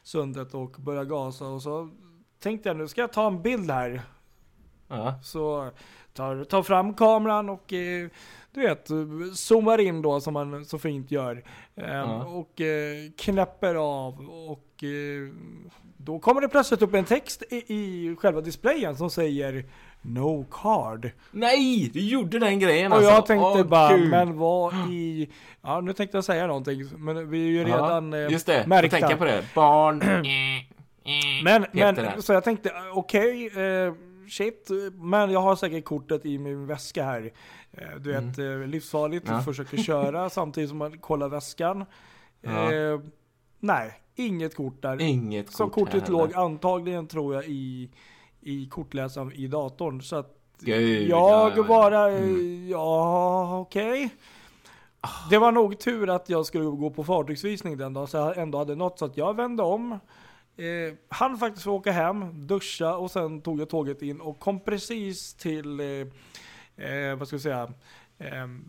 [0.07, 1.89] sundet och börja gasa och så
[2.39, 4.03] tänkte jag nu ska jag ta en bild här.
[4.89, 5.19] Ja.
[5.23, 5.71] Så
[6.13, 8.09] tar, tar fram kameran och eh,
[8.53, 8.89] du vet,
[9.35, 11.45] zoomar in då som man så fint gör.
[11.75, 12.25] Eh, Ja.
[12.25, 15.33] Och eh, knäpper av och eh,
[15.97, 19.65] då kommer det plötsligt upp en text i, i själva displayen som säger
[20.03, 21.11] No card.
[21.31, 23.13] Nej, du gjorde den grejen Och alltså.
[23.13, 24.11] jag tänkte Åh, bara, gud.
[24.11, 25.29] men vad i...
[25.63, 28.67] Ja nu tänkte jag säga någonting, men vi är ju redan ja, eh, Just det,
[28.67, 28.99] märkta.
[28.99, 29.45] tänka på det.
[29.55, 29.99] Barn.
[31.45, 32.21] Men, Peter men där.
[32.21, 33.93] så jag tänkte, eh, okej, eh,
[34.29, 37.33] shit, men jag har säkert kortet i min väska här.
[37.73, 38.29] Eh, du Mm.
[38.29, 39.41] vet, eh, livsfarligt, Ja.
[39.41, 41.85] försöker köra samtidigt som man kollar väskan.
[42.41, 42.73] Ja.
[42.73, 43.01] Eh,
[43.61, 45.01] nej, inget kort där.
[45.03, 47.91] Inget Så kort kortet låg antagligen tror jag i,
[48.47, 50.03] i kortläsaren i datorn.
[50.03, 52.69] Så att Gud, jag ja, bara, Mm.
[52.69, 54.11] ja okej.
[55.31, 58.59] Det var nog tur att jag skulle gå på fartygsvisning den dagen så jag ändå
[58.59, 59.93] hade något så att jag vände om.
[60.57, 65.35] Eh, han faktiskt åka hem, duscha och sen tog jag tåget in och kom precis
[65.35, 65.87] till, eh,
[66.87, 67.73] eh, vad ska jag säga,
[68.19, 68.29] eh,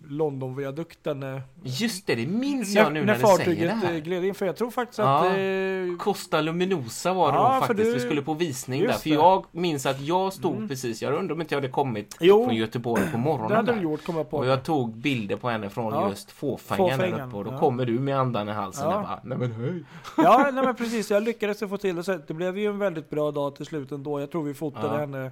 [0.09, 1.23] Londonviadukten.
[1.23, 3.99] Eh, Just det, det minns jag nu när, du säger det fartyget eh, här.
[3.99, 4.35] gled in.
[4.35, 5.19] För jag tror faktiskt Ja.
[5.19, 5.37] att...
[5.37, 7.89] Eh, Costa Luminosa var det Ja, då faktiskt.
[7.89, 8.91] du- Vi skulle på visning där.
[8.93, 9.15] För det.
[9.15, 10.67] jag minns att jag stod Mm.
[10.67, 12.45] precis, jag undrar om inte jag hade kommit Jo.
[12.45, 13.83] från Göteborg på det morgonen hade du där.
[13.83, 14.37] gjort, kom jag på.
[14.37, 16.09] Och jag tog bilder på henne från Ja.
[16.09, 17.37] just fåfängan där uppe.
[17.37, 17.57] Och då ja.
[17.59, 18.85] kommer du med andan i halsen.
[18.89, 18.93] Ja.
[18.93, 19.83] Jag bara, nej men hej.
[20.17, 21.11] Ja, nej men precis.
[21.11, 22.03] Jag lyckades få till det.
[22.03, 24.19] Så det blev ju en väldigt bra dag till slut ändå.
[24.19, 25.31] Jag tror vi fotade henne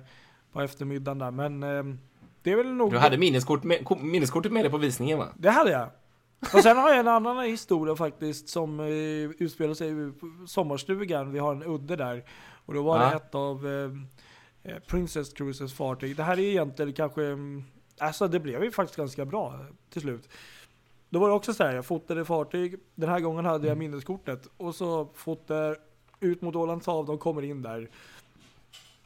[0.53, 1.31] på eftermiddagen där.
[1.31, 1.95] Men eh,
[2.45, 2.91] det är väl nog...
[2.91, 5.27] Du hade minneskort med, ko- minneskortet med dig på visningen va?
[5.37, 5.89] Det hade jag.
[6.53, 8.85] Och sen har jag en annan historia faktiskt som eh,
[9.39, 10.11] utspelar sig i
[10.47, 11.31] sommarstugan.
[11.31, 12.23] Vi har en udde där.
[12.65, 13.09] Och då var Ja.
[13.09, 16.15] det ett av eh, eh, Princess Cruises fartyg.
[16.15, 17.23] Det här är egentligen kanske...
[17.25, 17.63] mm,
[17.97, 20.29] Alltså det blev ju faktiskt ganska bra till slut.
[21.09, 22.75] Då var det också så här, jag fotade fartyg.
[22.95, 24.47] Den här gången hade jag minneskortet.
[24.57, 25.77] Och så fotar
[26.19, 27.89] ut mot Ålands hav, de kommer in där.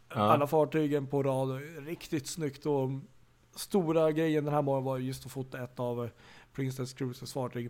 [0.09, 0.15] Ja.
[0.15, 2.89] Alla fartygen på rad, riktigt snyggt och
[3.59, 6.09] stora grejen den här morgonen var just att fota ett av eh,
[6.53, 7.69] Princess Cruises fartyg.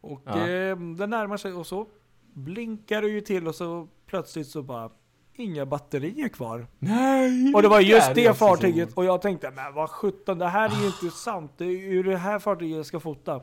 [0.00, 0.48] Och Ja.
[0.48, 1.86] eh, den närmar sig och så
[2.32, 4.90] blinkar det ju till och så plötsligt så bara
[5.34, 6.66] inga batterier kvar.
[6.78, 7.54] Nej!
[7.54, 8.34] Och det var just det så.
[8.34, 11.52] fartyget och jag tänkte men vad sjutton det här är ju inte sant.
[11.56, 13.40] Det är ju det här fartyget jag ska fota.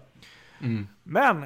[0.62, 0.88] Mm.
[1.04, 1.46] Men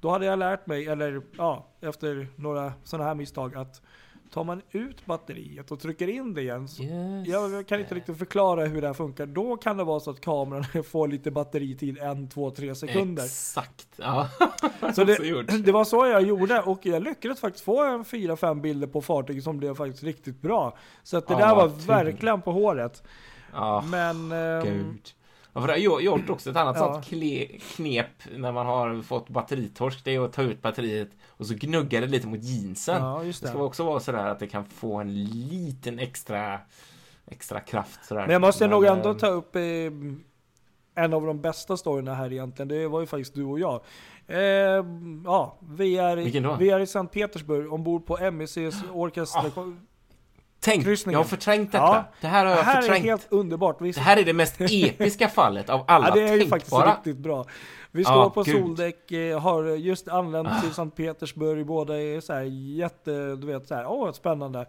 [0.00, 3.82] då hade jag lärt mig, eller ja, efter några sådana här misstag att
[4.30, 6.68] tar man ut batteriet och trycker in det igen.
[7.26, 9.26] Jag kan inte riktigt förklara hur det här funkar.
[9.26, 13.24] Då kan det vara så att kameran får lite batteritid, en, två, tre sekunder.
[13.24, 13.86] Exakt.
[13.96, 14.28] Ja.
[14.94, 18.60] Så det, det var så jag gjorde och jag lyckades faktiskt få en fyra, fem
[18.60, 20.76] bilder på fartyget som blev faktiskt riktigt bra.
[21.02, 23.02] Så att det Ja, där var verkligen på håret.
[23.52, 24.30] Ja, Men...
[24.64, 25.14] gud.
[25.52, 26.92] Ja, för det har jag gjort också ett annat Ja.
[27.02, 27.06] sånt
[27.76, 28.06] knep
[28.36, 30.04] när man har fått batteritorsk.
[30.04, 33.02] Det är att ta ut batteriet och så gnugga det lite mot jeansen.
[33.02, 33.64] Ja, just Det ska det.
[33.64, 36.60] också vara sådär att det kan få en liten extra
[37.30, 38.20] extra kraft sådär.
[38.22, 39.62] Men jag måste nog Men, ändå eh, ta upp eh,
[40.94, 42.68] en av de bästa storyna här egentligen.
[42.68, 43.80] Det var ju faktiskt du och jag.
[44.26, 44.40] Eh,
[45.24, 49.52] ja, vi är, i, vi är i Sankt Petersburg ombord på MECs orkester.
[50.70, 51.12] Tänk, kryssningen.
[51.12, 51.84] jag har förträngt detta.
[51.84, 52.04] Ja.
[52.20, 53.04] Det här har det jag här är förträngt.
[53.04, 53.76] helt underbart.
[53.80, 56.72] Vi, Det här är det mest episka fallet av alla ja, det är ju faktiskt
[56.72, 56.94] tänkbara.
[56.96, 57.44] riktigt bra.
[57.90, 58.56] Vi står Ja, på gud.
[58.56, 58.58] Ah.
[58.60, 61.66] soldäck, eh, har just anlänt till Sankt Petersburg.
[61.66, 62.42] Båda är så här
[62.76, 64.66] jätte, du vet så här, åh spännande.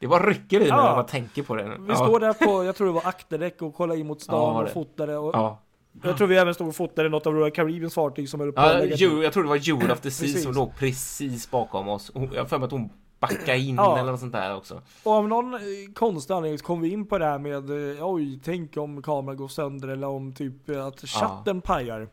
[0.00, 0.76] Det bara rycker i Ja.
[0.76, 1.76] när jag bara tänker på det.
[1.80, 4.54] Vi står där på, jag tror det var akterdäck och kollar in mot Ja, stan
[4.54, 4.72] var och det.
[4.72, 5.16] fotade.
[5.16, 5.62] Och Ja.
[6.02, 8.60] Jag tror vi även stod och fotade något av Royal Caribbeans fartyg som höll på
[8.62, 8.84] Ja,
[9.22, 12.10] jag tror det var Jewel of the Sea som låg precis bakom oss.
[12.14, 13.98] Jag har för mig att hon backade in Ja.
[13.98, 14.82] eller något sånt där också.
[15.02, 15.60] Och av någon eh,
[15.94, 19.36] konstig anledning så kom vi in på det här med eh, oj, tänk om kameran
[19.36, 22.08] går sönder eller om typ eh, att chatten pajar.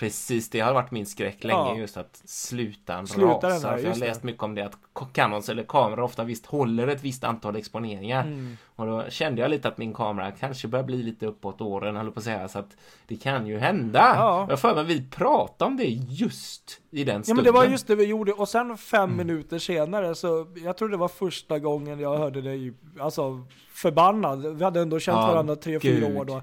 [0.00, 1.76] Precis, det har varit min skräck länge Ja.
[1.76, 3.50] just att sluta Sluta den rasa.
[3.50, 4.06] här, för jag har just det.
[4.06, 4.76] läst mycket om det att
[5.12, 8.22] Canons eller kameror ofta visst håller ett visst antal exponeringar.
[8.26, 8.56] Mm.
[8.76, 12.10] Och då kände jag lite att min kamera kanske börjar bli lite uppåt åren, höll
[12.10, 12.48] på att säga.
[12.48, 14.12] Så att det kan ju hända.
[14.16, 14.46] Ja.
[14.48, 17.36] Jag för mig vi pratade om det just i den Ja stunden.
[17.36, 19.16] men det var just det vi gjorde och sen fem Mm.
[19.16, 24.56] minuter senare så jag tror det var första gången jag hörde dig alltså förbannad.
[24.56, 26.42] Vi hade ändå känt Ja, varandra tre, fyra år då.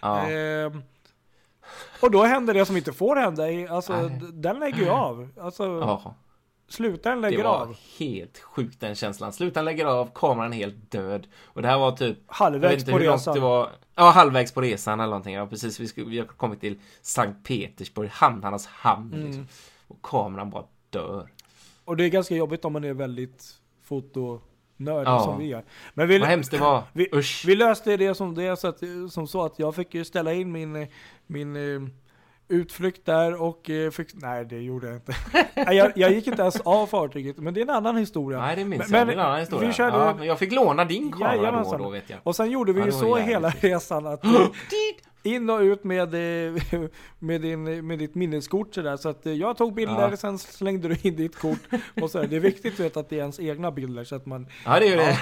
[0.00, 0.28] Ja.
[0.30, 0.82] Ehm,
[2.00, 3.74] och då hände det som inte får hända.
[3.74, 4.20] Alltså Nej.
[4.32, 5.28] den lägger ju av.
[5.40, 6.14] Alltså ja.
[6.68, 7.76] slutaren Det lägger var av.
[7.98, 9.32] helt sjukt den känslan.
[9.32, 11.26] Slutaren lägger av, kameran helt död.
[11.44, 13.34] Och det här var typ Halvvägs på resan.
[13.34, 13.70] det var.
[13.94, 15.34] Ja, halvvägs på resan eller någonting.
[15.34, 15.80] Ja, precis.
[15.80, 19.12] Vi, skulle, vi har kommit till Sankt Petersburg, hamnarnas hamn.
[19.14, 19.26] Mm.
[19.26, 19.48] Liksom.
[19.88, 21.28] Och kameran bara dör.
[21.84, 23.44] Och det är ganska jobbigt om man är väldigt
[24.78, 25.20] fotonördig Ja.
[25.24, 25.64] som vi är.
[25.94, 26.82] Men vi, Vad hemskt det var.
[26.92, 27.44] vi- Usch.
[27.46, 30.52] vi löste det som, det så att, som så att jag fick ju ställa in
[30.52, 30.86] min,
[31.26, 31.88] min eh,
[32.48, 35.14] utflykt där och eh, fick, nej det gjorde jag inte.
[35.56, 38.38] Nej, jag, jag gick inte ens av fartyget, men det är en annan historia.
[38.40, 39.06] Nej, det minns Men- jag.
[39.08, 39.68] Det är en annan historia.
[39.68, 41.82] vi körde- ja, jag fick låna din kamera då och Jajamensan.
[41.82, 42.18] då, vet jag.
[42.22, 43.64] Och sen gjorde vi Ja, ju så hela fint.
[43.64, 44.24] resan att
[45.22, 46.62] in och ut med, eh,
[47.18, 48.96] med, din, med ditt minneskort sådär.
[48.96, 50.16] Så att eh, jag tog bilder, Ja.
[50.16, 51.58] sen slängde du in ditt kort.
[52.02, 54.04] Och så, det är viktigt vet, att det är ens egna bilder.
[54.04, 55.18] Så att, man, Ja, det gjorde det.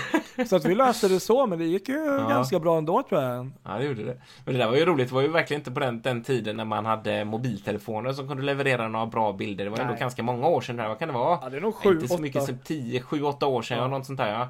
[0.46, 2.28] Så att vi löste det så, men det gick ju Ja.
[2.28, 3.50] ganska bra ändå tror jag.
[3.64, 4.16] Ja, det gjorde det.
[4.44, 5.08] Men det där var ju roligt.
[5.08, 8.42] Det var ju verkligen inte på den, den tiden när man hade mobiltelefoner som kunde
[8.42, 9.64] leverera några bra bilder.
[9.64, 10.00] Det var ändå Nej.
[10.00, 10.76] ganska många år sedan.
[10.76, 10.88] Där.
[10.88, 11.38] Vad kan det vara?
[11.42, 13.78] Ja, det är nog sju, inte så mycket som 10, 7, 8 år sedan.
[13.78, 13.84] Ja.
[13.84, 13.88] Ja.
[13.88, 14.28] Något sånt där.
[14.32, 14.48] Ja.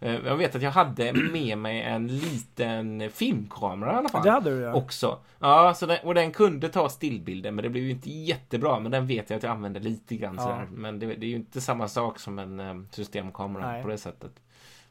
[0.00, 4.22] Eh, Jag vet att jag hade med mig en liten filmkamera i alla fall.
[4.24, 4.74] Det hade du ja.
[4.74, 5.18] Också.
[5.38, 8.80] Ja, så den, och den kunde ta stillbilder men det blev ju inte jättebra.
[8.80, 10.42] Men den vet jag att jag använde lite grann Ja.
[10.42, 10.66] sådär.
[10.70, 13.82] Men det, det är ju inte samma sak som en eh, systemkamera Nej.
[13.82, 14.32] på det sättet.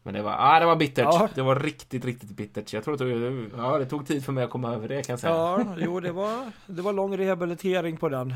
[0.06, 1.06] Men det var, ah, det var bittert.
[1.06, 1.30] Ja.
[1.36, 2.74] Det var riktigt, riktigt bittert.
[2.74, 5.13] Jag tror att det, ja, det tog tid för mig att komma över det kan
[5.13, 5.34] jag säga.
[5.34, 8.34] Ja, jo det var, det var lång rehabilitering på den.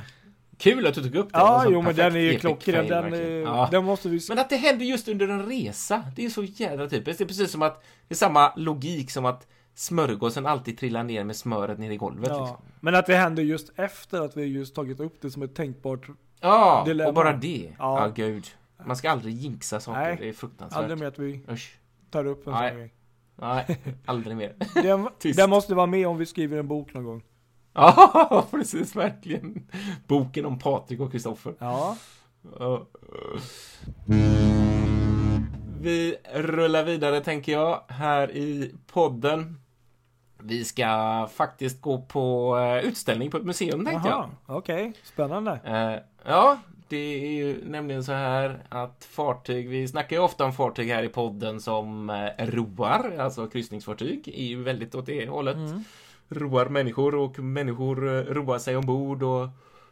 [0.57, 1.39] Kul att du tog upp det.
[1.39, 2.87] Ja, jo men den är ju klockren.
[2.87, 3.67] Den, eh, Ja.
[3.71, 4.19] den måste vi...
[4.29, 7.17] Men att det händer just under en resa, det är så jävla typiskt.
[7.17, 11.23] Det är precis som att det är samma logik som att smörgåsen alltid trillar ner
[11.23, 12.29] med smöret ner i golvet.
[12.29, 12.39] Ja.
[12.39, 12.57] Liksom.
[12.79, 16.07] Men att det hände just efter att vi just tagit upp det som ett tänkbart,
[16.41, 17.07] Ja, Dilemma.
[17.07, 17.69] och bara det.
[17.79, 17.99] Ja.
[18.05, 18.07] Ja.
[18.15, 18.45] gud.
[18.85, 20.17] Man ska aldrig jinxa saker, Nej.
[20.19, 20.79] det är fruktansvärt.
[20.83, 21.77] aldrig mer att vi Usch.
[22.09, 22.69] tar upp en Nej.
[22.69, 22.93] sån grej.
[23.35, 24.55] Nej, aldrig mer.
[24.83, 27.23] Den, den måste vara med om vi skriver en bok någon gång.
[27.73, 29.67] Ja, precis, verkligen.
[30.07, 31.53] Boken om Patrik och Kristoffer.
[31.59, 31.95] Ja.
[35.81, 39.59] Vi rullar vidare tänker jag här i podden.
[40.43, 45.59] Vi ska faktiskt gå på eh, utställning på ett museum tänkte Jaha, okej, spännande.
[45.63, 45.93] jag.
[45.93, 46.57] Eh, Ja,
[46.89, 51.03] det är ju nämligen så här att fartyg, vi snackar ju ofta om fartyg här
[51.03, 55.55] i podden som eh, roar, alltså kryssningsfartyg, är ju väldigt åt det hållet.
[55.55, 55.83] Mm.
[56.29, 59.47] Roar människor och människor eh, roar sig ombord och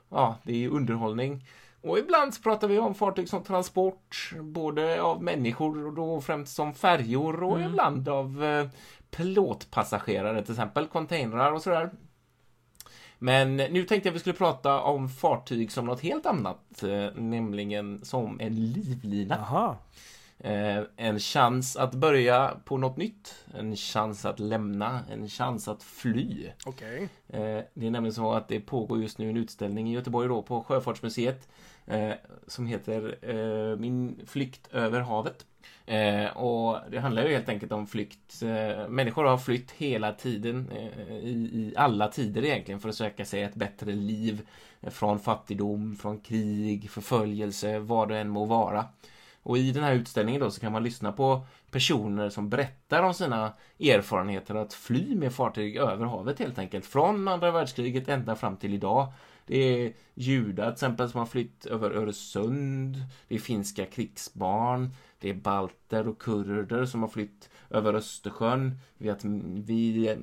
[0.09, 1.45] ja, det är underhållning.
[1.81, 6.55] Och ibland så pratar vi om fartyg som transport, både av människor och då främst
[6.55, 7.69] som färjor och Mm.
[7.69, 8.67] ibland av eh,
[9.11, 11.89] plåtpassagerare, till exempel containrar och sådär.
[13.19, 18.05] Men nu tänkte jag vi skulle prata om fartyg som något helt annat, eh, nämligen
[18.05, 19.35] som en livlina.
[19.35, 19.77] Aha
[20.39, 23.45] en chans att börja på något nytt.
[23.53, 25.01] En chans att lämna.
[25.11, 26.51] En chans att fly.
[26.65, 27.09] Okej.
[27.27, 27.39] Eh,
[27.73, 30.63] det är nämligen så att det pågår just nu en utställning i Göteborg då på
[30.63, 31.47] Sjöfartsmuseet.
[31.85, 32.11] Eh,
[32.47, 35.45] som heter eh, Min flykt över havet.
[35.85, 38.41] Eh, och det handlar ju helt enkelt om flykt.
[38.41, 43.43] Eh, människor har flytt hela tiden, eh, i, alla tider egentligen, för att söka sig
[43.43, 44.41] ett bättre liv.
[44.81, 48.85] Eh, från fattigdom, från krig, förföljelse, vad det än må vara.
[49.47, 53.13] Och i den här utställningen då så kan man lyssna på personer som berättar om
[53.13, 56.85] sina erfarenheter att fly med fartyg över havet helt enkelt.
[56.85, 59.13] Från andra världskriget ända fram till idag.
[59.45, 62.97] Det är judar till exempel som har flytt över Öresund.
[63.27, 64.89] Det är finska krigsbarn.
[65.19, 68.79] Det är balter och kurder som har flytt över Östersjön.
[68.97, 69.15] Vi,
[69.65, 70.17] vi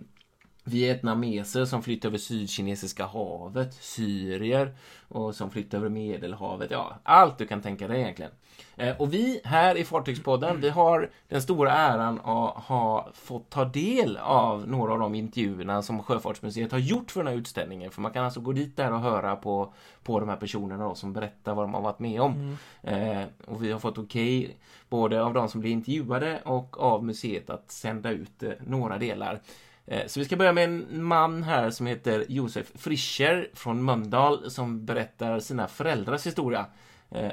[0.65, 4.75] vietnameser som flytt över Sydkinesiska havet, syrier
[5.09, 6.71] och som flytt över Medelhavet.
[6.71, 8.33] Ja, allt du kan tänka dig egentligen.
[8.77, 13.65] Eh, och vi här i Fartygspodden, vi har den stora äran att ha fått ta
[13.65, 17.91] del av några av de intervjuerna som Sjöfartsmuseet har gjort för den här utställningen.
[17.91, 19.73] För man kan alltså gå dit där och höra på,
[20.03, 22.57] på de här personerna då, som berättar vad de har varit med om.
[22.83, 23.21] Mm.
[23.21, 24.55] Eh, och vi har fått okej okay,
[24.89, 29.41] både av de som blir intervjuade och av museet att sända ut eh, några delar.
[29.87, 34.51] Eh, så vi ska börja med en man här som heter Josef Frischer från Mölndal
[34.51, 36.67] som berättar sina föräldrars historia.
[37.15, 37.33] Eh,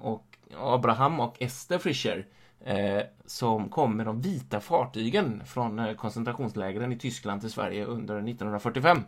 [0.00, 0.22] och
[0.56, 2.26] Abraham och Ester Frischer
[2.64, 8.14] eh, som kom med de vita fartygen från eh, koncentrationslägren i Tyskland till Sverige under
[8.14, 9.02] 1945.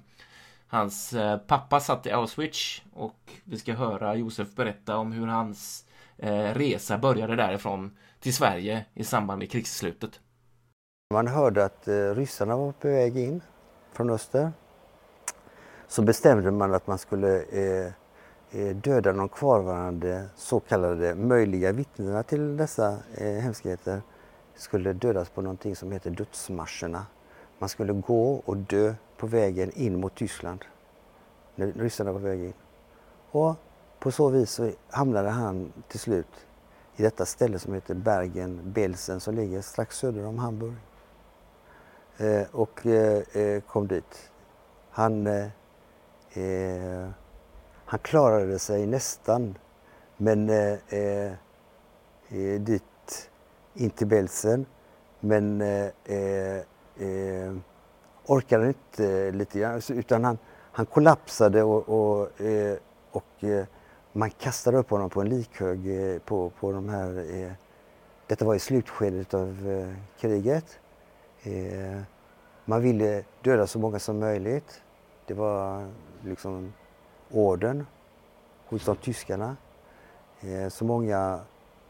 [0.70, 1.14] Hans
[1.46, 5.84] pappa satt i Auschwitz och vi ska höra Josef berätta om hur hans
[6.52, 10.20] resa började därifrån till Sverige i samband med krigsslutet.
[11.14, 13.40] Man hörde att eh, ryssarna var på väg in
[13.92, 14.52] från öster.
[15.86, 17.92] Så bestämde man att man skulle eh,
[18.50, 24.02] eh, döda de kvarvarande så kallade möjliga vittnena till dessa hemskheter
[24.54, 27.06] skulle dödas på någonting som heter dödsmarscherna.
[27.58, 30.64] Man skulle gå och dö på vägen in mot Tyskland
[31.54, 32.54] när ryssarna var på väg in.
[33.30, 33.54] Och
[33.98, 36.46] på så vis så hamnade han till slut
[36.96, 40.74] i detta ställe som heter Bergen-Belsen som ligger strax söder om Hamburg.
[42.20, 44.30] Eh, och eh, eh, kom dit.
[44.90, 45.46] Han, eh,
[46.32, 47.08] eh,
[47.84, 49.58] han klarade sig nästan,
[50.16, 50.46] men
[52.58, 53.30] dit
[53.74, 54.66] in till Belsen.
[55.20, 55.62] Men
[58.26, 60.38] orkade inte lite grann, alltså, utan han,
[60.72, 62.30] han kollapsade och, och,
[63.10, 63.44] och
[64.12, 65.80] man kastade upp honom på en likhög
[66.24, 67.54] på, på de här...
[68.26, 69.56] Detta var i slutskedet av
[70.18, 70.78] kriget.
[71.42, 72.00] Eh,
[72.64, 74.82] man ville döda så många som möjligt.
[75.26, 75.88] Det var
[76.24, 76.72] liksom
[77.30, 77.86] orden
[78.66, 79.56] hos de tyskarna.
[80.40, 81.40] Eh, så många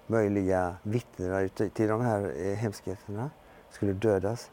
[0.07, 3.31] möjliga vittnen till de här eh, hemskheterna
[3.71, 4.51] skulle dödas.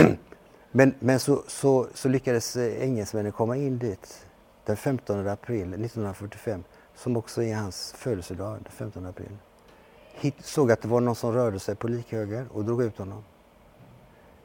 [0.70, 4.26] men men så, så, så lyckades eh, engelsmännen komma in dit
[4.64, 9.36] den 15 april 1945 som också är hans födelsedag, den 15 april.
[10.12, 13.24] Hit, såg att det var någon som rörde sig på likhöger och drog ut honom.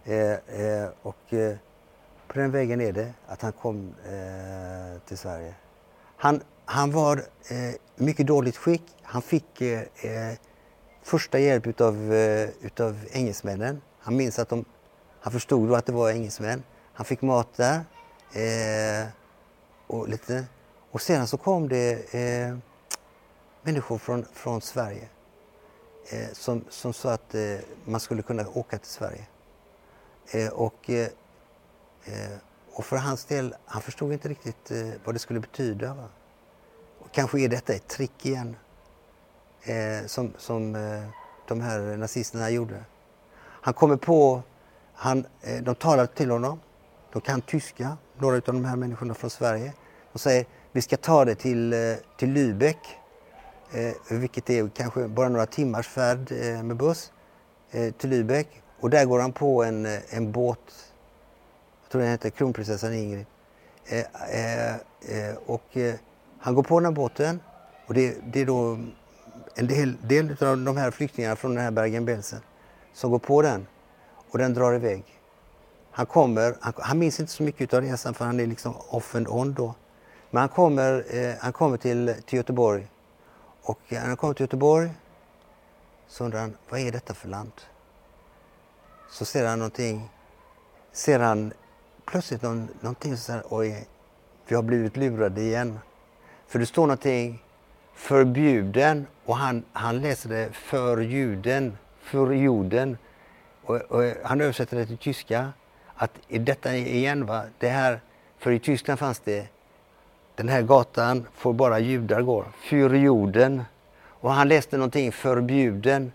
[0.05, 1.55] Eh, eh, och eh,
[2.27, 5.53] på den vägen är det att han kom eh, till Sverige.
[6.17, 8.83] Han, han var eh, mycket dåligt skick.
[9.01, 10.37] Han fick eh, eh
[11.03, 13.81] första hjälp utav, eh, utav engelsmännen.
[13.99, 14.65] Han minns att de,
[15.19, 16.63] han förstod då att det var engelsmän.
[16.93, 17.85] Han fick mat där.
[18.33, 19.07] Eh,
[19.87, 20.45] och, lite.
[20.91, 22.11] och sedan så kom det
[23.61, 25.09] människor från, från Sverige
[26.33, 27.35] som, som sa att
[27.85, 29.25] man skulle kunna åka till Sverige.
[30.31, 31.07] Eh, och, eh,
[32.05, 32.37] eh,
[32.73, 35.93] och för hans del, han förstod inte riktigt eh, vad det skulle betyda.
[35.93, 36.07] Va?
[36.99, 38.55] Och kanske är detta ett trick igen,
[39.63, 41.09] eh, som, som eh,
[41.47, 42.83] de här nazisterna gjorde.
[43.39, 44.41] Han kommer på,
[44.93, 46.59] han, eh, de talar till honom,
[47.13, 49.73] de kan tyska, några av de här människorna från Sverige.
[50.13, 51.79] De säger vi ska ta det till, eh,
[52.17, 52.77] till Lübeck,
[54.09, 56.31] vilket är kanske bara några timmars färd
[56.63, 57.11] med buss
[57.71, 58.47] till Lübeck.
[58.85, 60.59] Och där går han på en, eh, en båt,
[61.83, 63.25] jag tror den heter Kronprinsessan Ingrid.
[63.85, 65.95] Eh, eh, eh, och eh,
[66.39, 67.39] han går på den här båten
[67.87, 68.79] och det, det är då
[69.55, 72.39] en del, del av de här flyktingarna från den här Bergen-Belsen
[72.93, 73.67] som går på den
[74.31, 75.03] och den drar iväg.
[75.91, 79.15] Han kommer, han, han minns inte så mycket av resan för han är liksom off
[79.15, 79.73] and on då.
[80.31, 82.87] Men han kommer, eh, han kommer till, till Göteborg
[83.61, 84.89] och eh, när han kommer till Göteborg
[86.07, 87.51] så undrar han, vad är detta för land?
[89.15, 90.09] Så ser han någonting,
[90.91, 91.53] ser han
[92.05, 93.87] plötsligt någon, någonting så här, oj,
[94.47, 95.79] vi har blivit lurade igen.
[96.47, 97.43] För det står någonting
[97.93, 102.97] förbjuden och han, han läser det för juden, för.
[103.63, 105.53] Och, och han översätter det till tyska.
[105.95, 107.99] Att i detta igen, va, det här,
[108.37, 109.47] för i Tyskland fanns det
[110.35, 113.65] den här gatan får bara judar gå, för.
[114.07, 116.11] Och han läste någonting förbjuden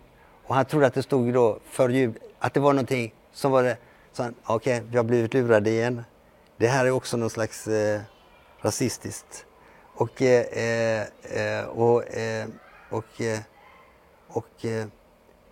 [0.47, 3.76] och han trodde att det stod då förbjuden att det var någonting som var det.
[4.12, 6.05] Okej, okay, vi har blivit lurade igen.
[6.57, 8.01] Det här är också någon slags eh,
[8.61, 9.47] rasistiskt.
[9.95, 12.49] Och, eh, eh, eh, och, eh,
[12.91, 13.41] och, eh,
[14.28, 14.86] och, eh,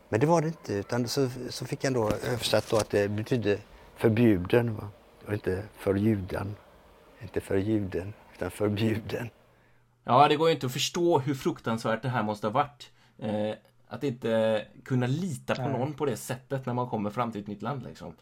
[0.09, 3.09] men det var det inte, utan så, så fick han då översatt då att det
[3.09, 3.59] betydde
[3.97, 4.89] förbjuden va?
[5.27, 5.97] och inte för.
[7.23, 9.31] Inte för juden, utan förbjuden.
[10.05, 12.91] Ja, det går ju inte att förstå hur fruktansvärt det här måste ha varit.
[13.19, 13.55] Eh,
[13.89, 17.47] att inte kunna lita på någon på det sättet när man kommer fram till ett
[17.47, 18.13] nytt land liksom.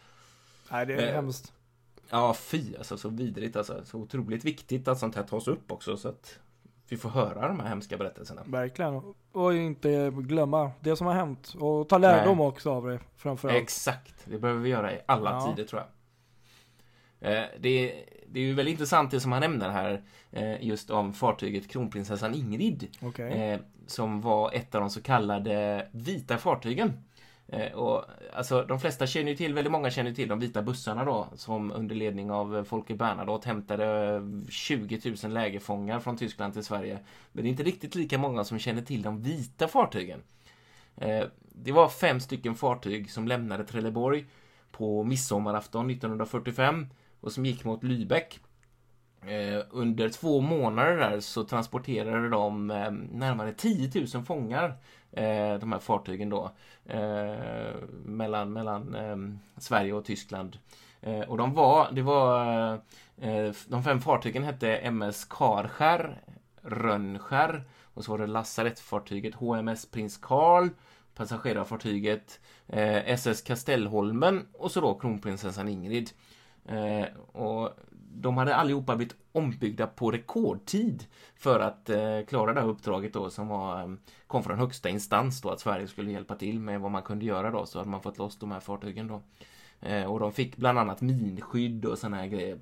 [0.71, 1.53] Nej, det är eh, hemskt.
[2.11, 3.85] Ja, fy alltså så vidrigt alltså.
[3.85, 6.39] Så otroligt viktigt att sånt här tas upp också så att
[6.89, 8.43] vi får höra de här hemska berättelserna.
[8.47, 9.15] Verkligen.
[9.33, 11.55] Och inte glömma det som har hänt.
[11.59, 12.47] Och ta lärdom Nej.
[12.47, 13.63] också av det framförallt.
[13.63, 14.15] Exakt.
[14.25, 15.47] Det behöver vi göra i alla ja.
[15.47, 15.89] tider tror jag.
[17.33, 20.03] Eh, det, det är ju väldigt intressant det som han nämner här
[20.33, 22.89] eh, just om fartyget Kronprinsessan Ingrid.
[23.01, 23.31] Okay.
[23.31, 26.93] Eh, som var ett av de så kallade vita fartygen.
[27.75, 28.05] Och,
[28.35, 31.73] alltså, de flesta känner ju till, väldigt många känner till de vita bussarna då som
[31.73, 36.99] under ledning av Folke Bernadotte hämtade 20 000 lägerfångar från Tyskland till Sverige.
[37.33, 40.23] Men det är inte riktigt lika många som känner till de vita fartygen.
[41.53, 44.25] Det var fem stycken fartyg som lämnade Trelleborg
[44.71, 46.87] på midsommarafton 1945
[47.27, 48.41] och som gick mot Lübeck.
[49.21, 54.69] Eh, under två månader där så transporterade de eh, närmare 10 000 fångar,
[55.13, 56.51] eh, de här fartygen då,
[56.85, 57.75] eh,
[58.05, 59.17] mellan, mellan eh,
[59.61, 60.59] Sverige och Tyskland.
[61.01, 62.81] Eh, och de var, det var,
[63.69, 66.23] de fem fartygen hette MS Karskär,
[66.63, 70.69] Rönnskär och så var det lasarettfartyget HMS Prins Karl,
[71.15, 72.41] passagerarfartyget
[73.07, 76.11] SS Kastellholmen och så då kronprinsessan Ingrid.
[76.69, 77.71] Eh, och
[78.13, 83.31] de hade allihopa blivit ombyggda på rekordtid för att eh, klara det här uppdraget då
[83.31, 83.89] som var, eh,
[84.27, 87.51] kom från högsta instans då att Sverige skulle hjälpa till med vad man kunde göra
[87.51, 89.23] då så hade man fått loss de här fartygen då.
[90.09, 92.59] Och de fick bland annat minskydd och sådana här grejer.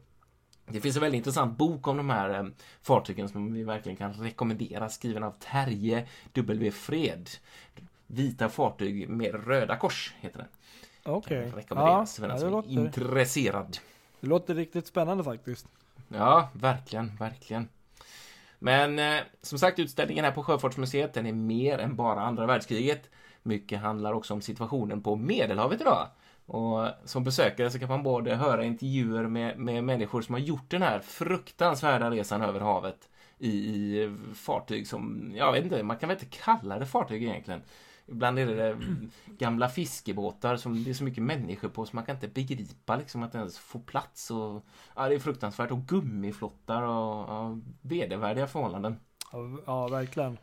[0.66, 2.52] Det finns en väldigt intressant bok om de här
[2.82, 6.70] fartygen som vi verkligen kan rekommendera skriven av Terje W.
[6.70, 7.30] Fred.
[8.07, 10.48] Vita fartyg med röda kors heter den.
[11.05, 11.48] Okej.
[11.48, 11.61] Okay.
[11.61, 13.78] Rekommenderas ja, för den som är intresserad.
[14.25, 15.68] Det låter riktigt spännande faktiskt.
[16.09, 17.68] Ja, verkligen, verkligen.
[18.59, 23.11] Men eh, som sagt, utställningen här på Sjöfartsmuseet, den är mer än bara andra världskriget.
[23.43, 26.07] Mycket handlar också om situationen på Medelhavet idag.
[26.47, 30.70] Och som besökare så kan man både höra intervjuer med, med människor som har gjort
[30.70, 33.09] den här fruktansvärda resan över havet
[33.39, 37.62] i, i fartyg som, jag vet inte, man kan väl inte kalla det fartyg egentligen.
[38.07, 38.76] Ibland är det
[39.38, 43.22] gamla fiskebåtar som det är så mycket människor på så man kan inte begripa liksom
[43.22, 44.30] att ens får plats.
[44.30, 44.64] Och,
[44.96, 45.70] ja, det är fruktansvärt.
[45.70, 48.96] Och gummiflottar och ja, vedervärdiga förhållanden.
[49.32, 50.38] Ja, ja, verkligen.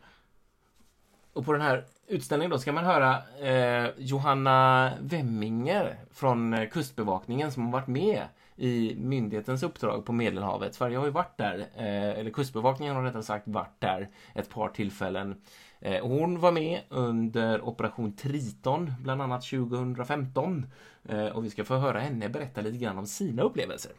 [1.32, 7.52] Och på den här utställningen då ska man höra eh, Johanna Wemminger från eh, Kustbevakningen
[7.52, 8.22] som har varit med
[8.56, 10.74] i myndighetens uppdrag på Medelhavet.
[10.74, 14.68] Sverige har ju varit där, eh, eller Kustbevakningen har rättare sagt varit där ett par
[14.68, 15.40] tillfällen
[15.84, 20.66] Eh, hon var med under Operation Triton, bland annat 2015.
[21.04, 23.92] Eh, och vi ska få höra henne berätta lite grann om sina upplevelser.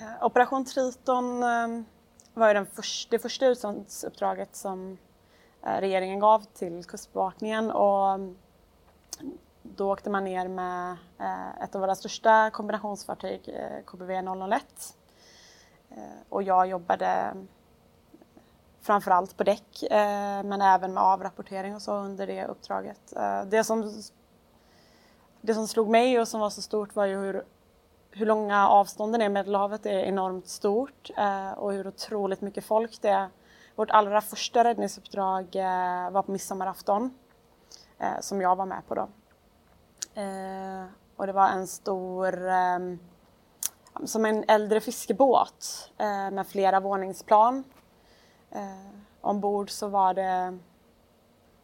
[0.00, 1.40] Eh, operation Triton
[2.34, 4.98] var den först, det första utlandsuppdraget som
[5.62, 8.36] regeringen gav till Kustbevakningen och mm,
[9.62, 10.96] då åkte man ner med
[11.62, 13.40] ett av våra största kombinationsfartyg,
[13.86, 14.64] KBV 001.
[16.28, 17.34] Och jag jobbade
[18.84, 23.16] framförallt på däck eh, men även med avrapportering och så under det uppdraget.
[23.16, 24.02] Eh, det, som,
[25.40, 27.44] det som slog mig och som var så stort var ju hur,
[28.10, 29.28] hur långa avstånden är.
[29.28, 33.28] Medelhavet är enormt stort eh, och hur otroligt mycket folk det är.
[33.76, 35.46] Vårt allra första räddningsuppdrag
[36.10, 37.14] var på midsommarafton
[38.20, 39.08] som jag var med på då.
[41.16, 42.38] Och det var en stor
[44.06, 45.90] som en äldre fiskebåt
[46.32, 47.64] med flera våningsplan
[48.54, 48.90] Eh,
[49.20, 50.58] ombord så var det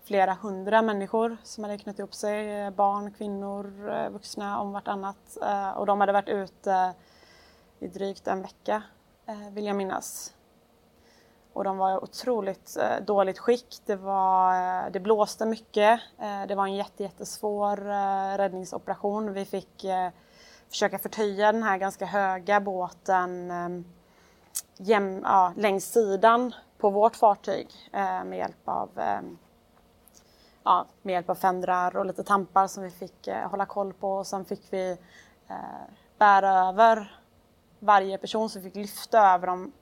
[0.05, 5.39] flera hundra människor som hade knutit ihop sig, eh, barn, kvinnor, eh, vuxna om vartannat.
[5.43, 6.91] Eh, och de hade varit ute eh,
[7.79, 8.83] i drygt en vecka,
[9.27, 10.35] eh, vill jag minnas.
[11.53, 13.77] Och de var i otroligt eh, dåligt skick.
[13.87, 16.01] Det, var, eh, det blåste mycket.
[16.49, 17.77] det var en jätte, jättesvår
[18.37, 19.33] räddningsoperation.
[19.33, 19.87] Vi fick
[20.69, 23.53] försöka förtöja den här ganska höga båten
[24.77, 29.21] jäm, ja, längs sidan på vårt fartyg eh, med hjälp av eh,
[30.65, 34.13] ja, med hjälp av fendrar och lite tampar som vi fick eh, hålla koll på
[34.13, 34.91] och sen fick vi
[35.49, 35.57] eh,
[36.19, 37.21] bära över
[37.79, 39.73] varje person så vi fick lyfta över dem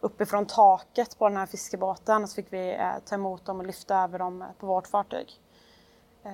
[0.00, 3.96] uppifrån taket på den här fiskebåten så fick vi eh, ta emot dem och lyfta
[3.96, 5.40] över dem eh, på vårt fartyg.
[6.22, 6.32] Eh,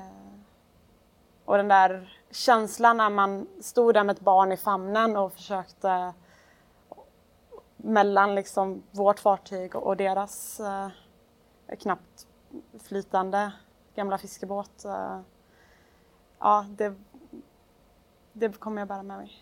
[1.45, 6.13] och den där känslan när man stod där med ett barn i famnen och försökte
[7.85, 10.89] mellan liksom vårt fartyg och deras eh,
[11.79, 12.27] knappt
[12.83, 13.53] flytande
[13.95, 14.85] gamla fiskebåt.
[14.85, 15.21] Eh,
[16.39, 16.95] ja, det,
[18.33, 19.33] det kommer jag bära med mig.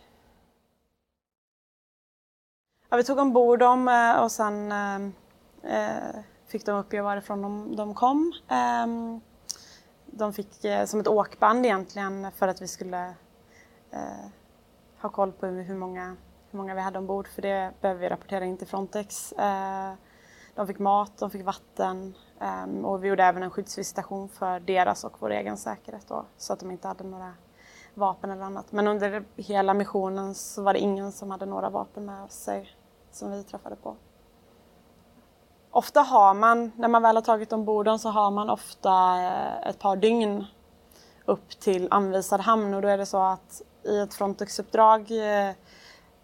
[2.88, 5.02] Ja, vi tog ombord dem eh, och sen eh,
[5.62, 8.32] eh fick de uppge varifrån de, de kom.
[8.48, 9.20] Ehm,
[10.06, 13.14] de fick eh, som ett åkband egentligen för att vi skulle
[13.90, 14.26] eh,
[15.00, 16.16] ha koll på hur många,
[16.52, 19.32] hur många vi hade ombord för det behöver vi rapportera in till Frontex.
[19.32, 19.92] Eh,
[20.54, 25.04] de fick mat, de fick vatten ehm, och vi gjorde även en skyddsvisitation för deras
[25.04, 27.34] och vår egen säkerhet då, så att de inte hade några
[27.94, 28.72] vapen eller annat.
[28.72, 32.76] Men under hela missionen så var det ingen som hade några vapen med sig
[33.10, 33.96] som vi träffade på.
[35.70, 39.68] Ofta har man, när man väl har tagit ombord dem så har man ofta eh,
[39.68, 40.44] ett par dygn
[41.24, 45.54] upp till anvisad hamn och då är det så att i ett Frontex-uppdrag eh,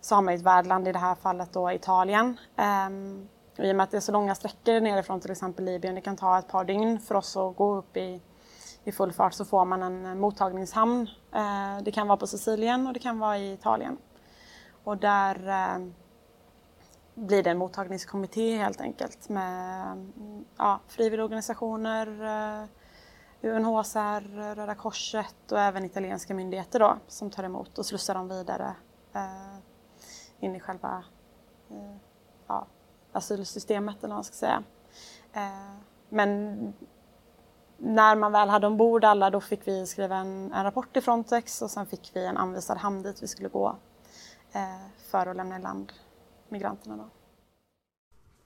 [0.09, 2.37] så har man ett värdland, i det här fallet då Italien.
[2.57, 3.29] Um,
[3.59, 6.01] och I och med att det är så långa sträckor nerifrån till exempel Libyen, det
[6.01, 8.21] kan ta ett par dygn för oss att gå upp i,
[8.85, 11.09] i full fart, så får man en eh, mottagningshamn.
[11.35, 13.99] Uh, det kan vara på Sicilien och det kan vara i Italien.
[14.85, 15.87] Och där eh,
[17.15, 22.07] blir det en mottagningskommitté helt enkelt med mm, ja, frivilligorganisationer,
[23.43, 28.75] UNHCR, Röda Korset och även italienska myndigheter då, som tar emot och slussar dem vidare
[30.41, 31.05] in i själva
[31.71, 31.97] eh,
[32.47, 32.67] ja,
[33.13, 34.63] asylsystemet eller vad man ska säga.
[35.33, 35.77] Eh,
[36.09, 36.73] men
[37.79, 41.63] när man väl hade ombord alla då fick vi skriva en, en rapport till Frontex
[41.63, 43.77] och sen fick vi en anvisad hamn dit vi skulle gå
[44.53, 45.93] eh, för att lämna i land
[46.49, 47.09] migranterna då.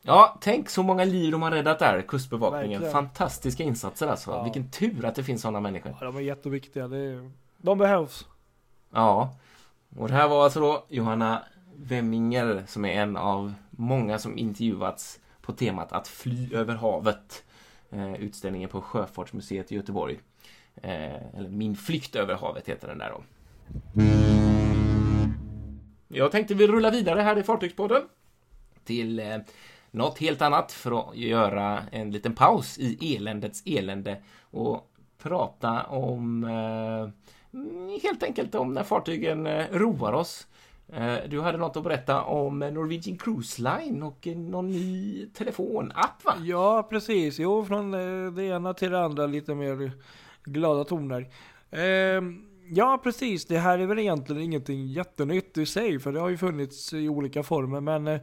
[0.04, 2.80] Ja, tänk så många liv de har räddat där, Kustbevakningen.
[2.80, 2.92] Verkligen.
[2.92, 4.30] Fantastiska insatser alltså.
[4.30, 4.42] Ja.
[4.42, 5.96] Vilken tur att det finns sådana människor.
[6.00, 6.88] Ja, de är jätteviktiga.
[6.88, 8.26] Det är, de behövs.
[8.90, 9.34] Ja.
[9.96, 11.42] Och det här var alltså då Johanna
[11.76, 17.44] Wemminger som är en av många som intervjuats på temat att fly över havet.
[17.90, 20.18] Eh, utställningen på Sjöfartsmuseet i Göteborg.
[20.74, 23.22] Eh, eller Min flykt över havet heter den där då.
[26.08, 28.02] Jag tänkte vi rullar vidare här i Fartygspodden
[28.84, 29.38] till eh,
[29.90, 36.44] något helt annat för att göra en liten paus i eländets elände och prata om
[36.44, 37.08] eh,
[38.02, 40.46] helt enkelt om när fartygen eh, roar oss.
[40.92, 46.24] Eh, du hade något att berätta om Norwegian Cruise Line och eh, någon ny telefonapp
[46.24, 46.34] va?
[46.42, 47.38] Ja, precis.
[47.38, 49.92] Jo, från eh, det ena till det andra lite mer
[50.44, 51.30] glada toner.
[51.70, 53.46] Ehm, ja, precis.
[53.46, 57.08] Det här är väl egentligen ingenting jättenytt i sig, för det har ju funnits i
[57.08, 57.80] olika former.
[57.80, 58.20] Men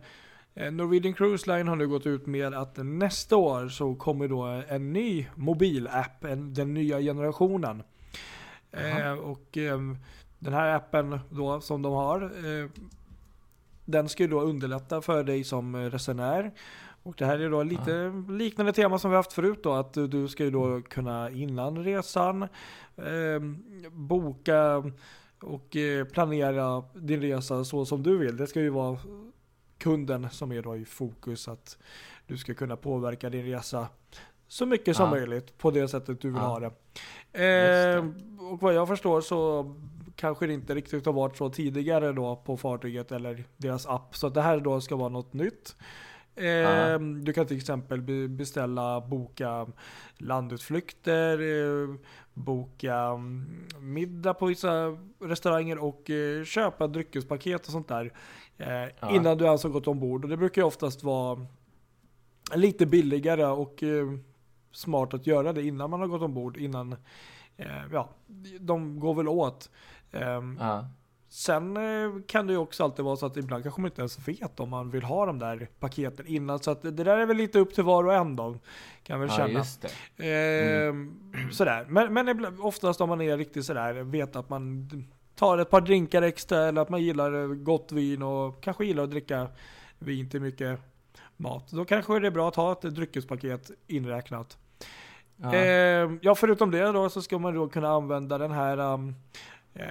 [0.78, 4.94] Norwegian Cruise Line har nu gått ut med att nästa år så kommer då en
[4.94, 7.84] ny mobilapp, en, den nya generationen.
[8.72, 9.98] Eh, och ehm,
[10.40, 12.70] den här appen då som de har, eh,
[13.86, 16.52] den ska ju då underlätta för dig som eh, resenär.
[17.04, 20.28] Och det här är då lite liknande tema som vi haft förut då, att du-
[20.28, 22.44] ska ju då kunna innan resan
[22.98, 23.40] eh,
[23.92, 24.84] boka
[25.42, 28.38] och eh, planera din resa så som du vill.
[28.38, 28.98] Det ska ju vara
[29.78, 31.78] kunden som är då i fokus, att
[32.28, 33.88] du ska kunna påverka din resa
[34.48, 35.12] så mycket som Ja.
[35.12, 36.48] möjligt på det sättet du vill Ja.
[36.48, 36.72] ha det.
[37.32, 37.94] det.
[37.94, 38.06] Eh,
[38.52, 39.64] och vad jag förstår så
[40.20, 44.16] kanske det inte riktigt har varit så tidigare då på fartyget eller deras app.
[44.16, 45.76] Så det här då ska vara något nytt.
[46.36, 47.00] Eh.
[47.00, 49.68] Du kan till exempel be- beställa, boka
[50.18, 51.96] landutflykter, eh,
[52.34, 58.14] boka mm, middag på vissa restauranger och eh, köpa dryckespaket och sånt där.
[58.58, 58.68] Eh,
[59.00, 59.16] Ja.
[59.16, 60.24] Innan du ens har gått ombord.
[60.24, 61.46] Och det brukar ju oftast vara
[62.56, 64.08] lite billigare och eh,
[64.72, 66.58] smart att göra det innan man har gått ombord.
[66.58, 66.96] Innan,
[67.58, 68.10] eh, ja,
[68.60, 69.70] de går väl åt.
[70.12, 70.88] Ehm, Ja.
[71.32, 74.28] Sen eh, kan det ju också alltid vara så att ibland kanske man inte ens
[74.28, 76.60] vet om man vill ha de där paketen innan.
[76.60, 78.56] Så att det där är väl lite upp till var och en då.
[79.04, 79.50] Kan väl ja, känna.
[79.60, 79.86] just
[80.16, 80.26] det.
[80.88, 81.86] Ehm, Sådär.
[81.90, 84.90] Men, men oftast om man är riktigt sådär, vet att man
[85.36, 89.04] tar ett par drinkar extra eller att man gillar eh, gott vin och kanske gillar
[89.04, 89.48] att dricka
[90.00, 90.80] vin till mycket
[91.38, 91.72] mat.
[91.72, 94.58] Då kanske det är bra att ha ett dryckespaket inräknat.
[95.36, 95.54] Ja.
[95.54, 99.16] Ehm, ja, förutom det då så ska man då kunna använda den här um,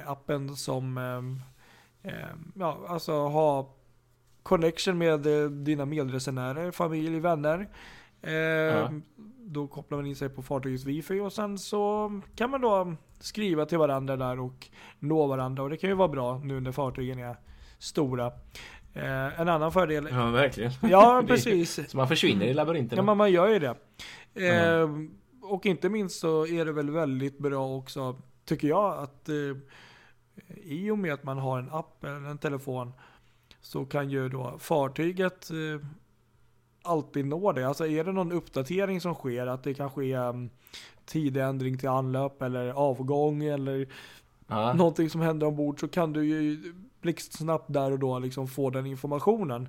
[0.06, 1.40] appen som um,
[2.02, 3.74] um, ja, alltså ha
[4.42, 7.68] connection med eh, dina medresenärer, familj, vänner.
[8.22, 8.90] Eh,
[9.50, 13.66] Då kopplar man in sig på fartygets wifi och sen så kan man då skriva
[13.66, 14.68] till varandra där och
[14.98, 17.36] nå varandra och det kan ju vara bra nu när fartygen är
[17.78, 18.26] stora.
[18.94, 20.72] Eh, en annan fördel Ja, verkligen.
[20.82, 21.90] Ja, precis.
[21.90, 23.00] Så man försvinner i labyrinterna.
[23.00, 23.74] Ja, men man gör ju det.
[24.48, 24.88] Eh,
[25.42, 28.16] och inte minst så är det väl väldigt bra också,
[28.48, 29.56] tycker jag, att eh,
[30.64, 32.92] i och med att man har en app eller en telefon
[33.60, 35.86] så kan ju då fartyget eh,
[36.82, 37.68] alltid nå det.
[37.68, 40.50] Alltså är det någon uppdatering som sker, att det kanske är um,
[41.04, 43.88] tidändring till anlöp eller avgång eller
[44.50, 44.72] Ja.
[44.72, 48.86] någonting som händer ombord så kan du ju blixtsnabbt där och då liksom få den
[48.86, 49.68] informationen.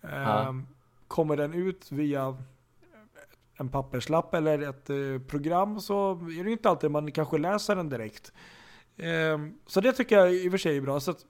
[0.00, 0.08] Ja.
[0.48, 0.66] Ehm,
[1.08, 2.36] Kommer den ut via
[3.56, 7.76] en papperslapp eller ett eh, program så är det ju inte alltid man kanske läser
[7.76, 8.32] den direkt.
[8.96, 11.00] Ehm, så det tycker jag i och för sig är bra.
[11.00, 11.26] Så att,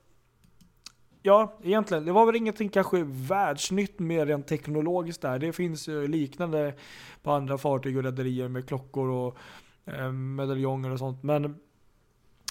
[1.22, 5.38] ja, egentligen, det var väl ingenting kanske världsnytt mer än teknologiskt där.
[5.38, 6.74] Det finns ju liknande
[7.22, 9.36] på andra fartyg och rederier med klockor och
[9.84, 11.22] eh, medaljonger och sånt.
[11.22, 11.56] Men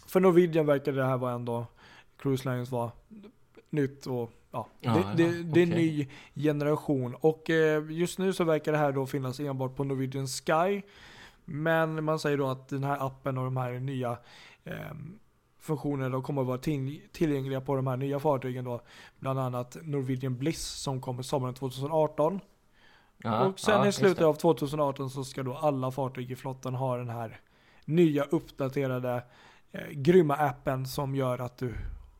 [0.07, 1.65] för Norwegian verkar det här vara ändå,
[2.17, 2.91] Cruise Lines var
[3.69, 7.15] nytt och ja, det, ja, det, det är en ny generation.
[7.15, 10.81] Och eh, just nu så verkar det här då finnas enbart på Norwegian Sky.
[11.45, 14.17] Men man säger då att den här appen och de här nya
[14.63, 14.73] eh,
[15.59, 18.81] funktionerna då kommer att vara till, tillgängliga på de här nya fartygen då.
[19.19, 22.39] Bland annat Norwegian Bliss som kommer sommaren 2018.
[23.17, 26.75] Ja, och sen ja, i slutet av 2018 så ska då alla fartyg i flottan
[26.75, 27.39] ha den här
[27.85, 29.23] nya uppdaterade
[29.71, 31.73] eh, grymma appen som gör att du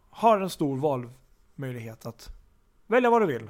[0.10, 0.78] har en stor
[1.56, 2.30] valmöjlighet att
[2.88, 3.50] välja vad du vill.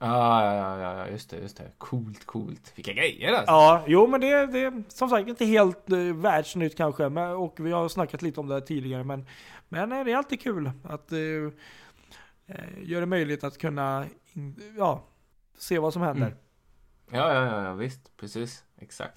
[0.00, 1.70] Ja, ja, ja, ja, just det, just det.
[1.78, 2.72] Coolt, coolt.
[2.76, 3.52] Vilka grejer alltså.
[3.52, 7.08] Ja, jo men det, är som sagt inte helt eh, världsnytt kanske.
[7.08, 9.04] Men, och vi har snackat lite om det här tidigare.
[9.04, 9.26] Men,
[9.68, 11.18] men eh, det är alltid kul att eh,
[12.46, 14.06] eh, göra det möjligt att kunna
[14.76, 15.04] ja,
[15.58, 16.26] se vad som händer.
[16.26, 16.38] Mm.
[17.10, 18.16] Ja, ja, ja, ja, visst.
[18.16, 18.64] Precis.
[18.80, 19.14] Exakt.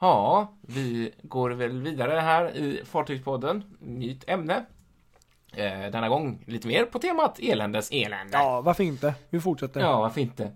[0.00, 3.64] Ja, vi går väl vidare här i Fartygspodden.
[3.78, 4.64] Nytt ämne.
[5.52, 8.38] Eh, denna gång lite mer på temat eländes elände.
[8.38, 9.14] Ja, varför inte?
[9.30, 9.80] Vi fortsätter.
[9.80, 10.52] Ja, varför inte?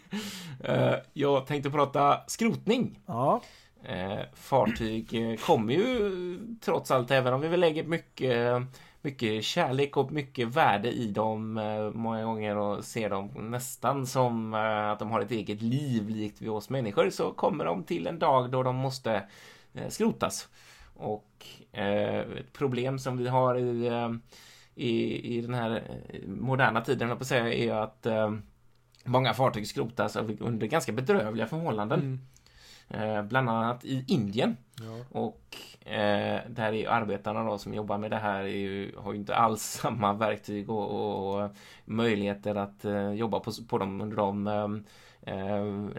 [0.64, 2.98] eh, jag tänkte prata skrotning.
[3.06, 3.40] Ja.
[3.84, 8.62] Eh, fartyg eh, kommer ju trots allt, även om vi väl lägger mycket,
[9.02, 14.54] mycket kärlek och mycket värde i dem eh, många gånger och ser dem nästan som
[14.54, 18.06] eh, att de har ett eget liv likt vi oss människor så kommer de till
[18.06, 19.22] en dag då de måste
[19.74, 20.48] eh, skrotas.
[21.00, 24.10] Och eh, ett problem som vi har i, eh,
[24.74, 28.34] i, i den här eh, moderna tiden, på säga, är att eh,
[29.04, 32.00] många fartyg skrotas under ganska bedrövliga förhållanden.
[32.00, 32.20] Mm.
[32.90, 34.56] Eh, bland annat i Indien.
[34.80, 35.20] Ja.
[35.20, 35.56] Och
[35.90, 39.36] eh, där är arbetarna då som jobbar med det här är ju, har ju inte
[39.36, 41.50] alls samma verktyg och, och
[41.84, 44.68] möjligheter att eh, jobba på, på dem under de eh,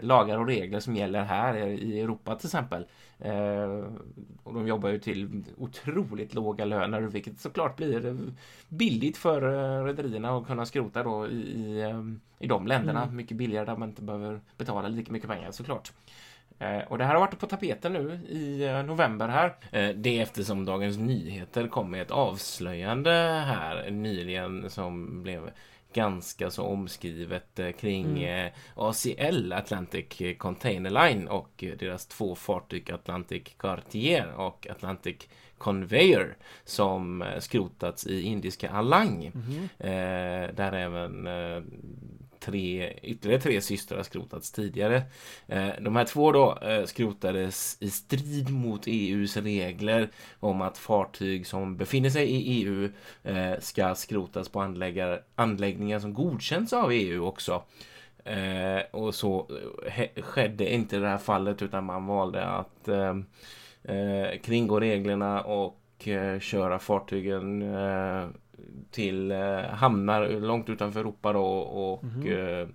[0.00, 2.86] lagar och regler som gäller här i Europa till exempel.
[3.18, 3.84] Eh,
[4.42, 8.14] och de jobbar ju till otroligt låga löner vilket såklart blir eh,
[8.68, 13.02] billigt för eh, rederierna att kunna skrota då i, i, eh, de länderna.
[13.02, 13.16] Mm.
[13.16, 15.92] Mycket billigare där man inte behöver betala lika mycket pengar såklart.
[16.58, 19.54] Eh, Och det här har varit på tapeten nu i eh, november här.
[19.70, 23.10] Eh, Det är eftersom Dagens Nyheter kom med ett avslöjande
[23.46, 25.50] här nyligen som blev
[25.92, 32.90] ganska så omskrivet eh, kring eh, ACL, Atlantic Container Line och eh, deras två fartyg
[32.90, 35.16] Atlantic Cartier och Atlantic
[35.58, 39.24] Conveyor som skrotats i indiska Alang.
[39.78, 41.62] Eh, där även eh,
[42.44, 45.02] tre, ytterligare tre systrar har skrotats tidigare.
[45.46, 50.08] Eh, de här två då eh, skrotades i strid mot EUs regler
[50.40, 52.88] om att fartyg som befinner sig i EU
[53.22, 54.60] eh, ska skrotas på
[55.34, 57.62] anläggningar som godkänns av EU också.
[58.90, 59.50] Och så
[60.22, 62.88] skedde inte i det här fallet utan man valde att
[64.42, 66.08] kringgå reglerna och
[66.40, 67.62] köra fartygen
[68.90, 72.68] till eh, hamnar långt utanför Europa då och eh,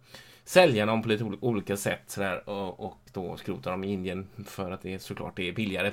[0.44, 4.28] sälja dem på lite ol- olika sätt sådär, och, och då skrota dem i Indien
[4.46, 5.88] för att det såklart det är billigare.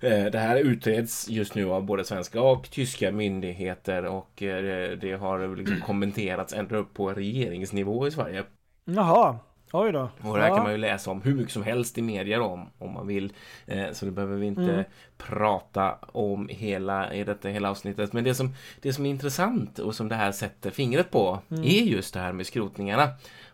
[0.00, 5.12] Eh, Det här utreds just nu av både svenska och tyska myndigheter och det- det
[5.12, 8.44] har liksom kommenterats ända upp på regeringsnivå i Sverige.
[8.84, 9.38] Jaha,
[9.74, 10.10] oj då.
[10.22, 10.54] Och det här ja.
[10.54, 13.32] kan man ju läsa om hur mycket som helst i medier om, om man vill.
[13.66, 14.84] Eh, så det behöver vi inte Mm.
[15.18, 18.12] prata om hela, i detta hela avsnittet.
[18.12, 21.64] Men det som, det som är intressant och som det här sätter fingret på Mm.
[21.64, 23.08] är just det här med skrotningarna.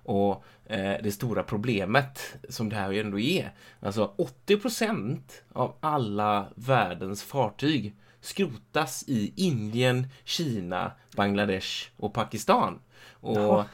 [0.05, 3.51] Och eh, det stora problemet som det här ändå är.
[3.81, 4.14] Alltså
[4.47, 5.18] 80%
[5.53, 12.79] av alla världens fartyg skrotas i Indien, Kina, Bangladesh och Pakistan.
[13.21, 13.64] Och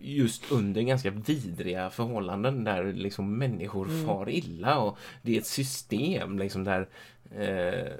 [0.00, 4.06] just under ganska vidriga förhållanden där liksom människor Mm.
[4.06, 6.88] far illa och det är ett system liksom där
[7.36, 7.92] eh,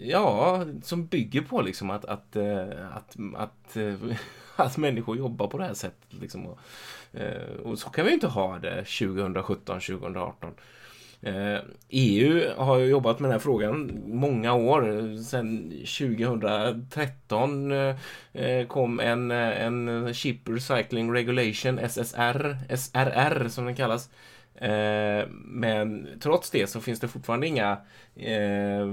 [0.00, 3.94] ja, som bygger på liksom att, att, eh, att, att, eh,
[4.56, 6.46] att människor jobbar på det här sättet liksom.
[6.46, 6.58] Och,
[7.12, 10.54] eh, och så kan vi inte ha det 2017, 2018.
[11.26, 11.58] Eh,
[11.88, 14.82] EU har ju jobbat med den här frågan många år.
[15.22, 17.72] Sedan 2013
[18.32, 24.10] eh, kom en, eh, en Ship Recycling Regulation, SSR, SRR som den kallas.
[25.44, 27.78] Men trots det så finns det fortfarande inga
[28.16, 28.86] eh,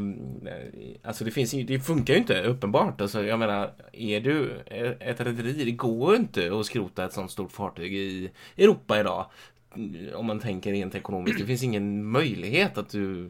[1.03, 3.01] Alltså det finns det funkar ju inte uppenbart.
[3.01, 4.61] Alltså jag menar, är du
[4.99, 9.25] ett rederi, det går ju inte att skrota ett sånt stort fartyg i Europa idag
[10.15, 11.39] om man tänker rent ekonomiskt.
[11.39, 13.29] Det finns ingen möjlighet att du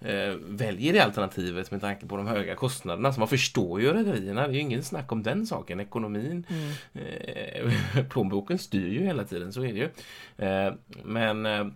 [0.00, 3.12] eh, väljer det alternativet med tanke på de höga kostnaderna.
[3.12, 4.48] Så man förstår ju rederierna.
[4.48, 5.80] Det är ju ingen snack om den saken.
[5.80, 6.46] Ekonomin,
[6.92, 7.72] eh,
[8.10, 9.52] plånboken styr ju hela tiden.
[9.52, 9.88] Så är det ju.
[10.46, 10.74] Eh,
[11.04, 11.66] men eh,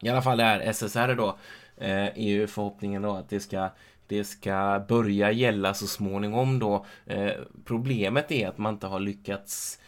[0.00, 1.38] i alla fall det här SSR då
[1.76, 3.70] eh, är ju förhoppningen då att det ska
[4.08, 6.86] det ska börja gälla så småningom då.
[7.06, 7.32] Eh,
[7.64, 9.80] problemet är att man inte har lyckats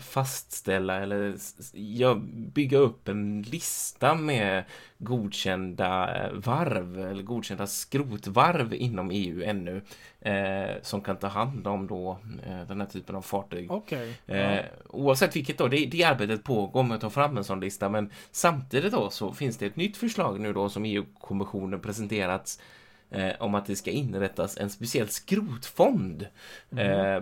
[0.00, 1.36] fastställa eller
[1.72, 4.64] ja, bygga upp en lista med
[4.98, 9.82] godkända eh, varv eller godkända skrotvarv inom EU ännu
[10.20, 13.70] eh, som kan ta hand om då eh, den här typen av fartyg.
[13.70, 14.14] Okej.
[14.26, 17.88] Eh, oavsett vilket då, det, det arbetet pågår med att ta fram en sån lista
[17.88, 22.60] men samtidigt då så finns det ett nytt förslag nu då som EU-kommissionen presenterats
[23.12, 26.26] eh, om att det ska inrättas en speciell skrotfond
[26.76, 27.20] eh,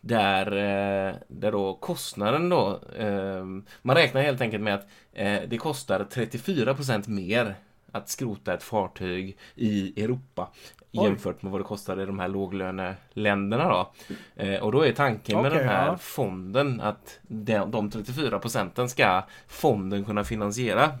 [0.00, 3.44] där, eh, där då kostnaden då eh,
[3.82, 7.54] man räknar helt enkelt med att eh, det kostar 34% mer
[7.92, 10.48] att skrota ett fartyg i Europa
[10.92, 11.04] Oj.
[11.04, 13.92] jämfört med vad det kostar i de här låglöneländerna då.
[14.36, 15.96] Eh, och då är tanken med Okej, den här ja.
[15.96, 20.98] fonden att de, de 34 procenten ska fonden kunna finansiera.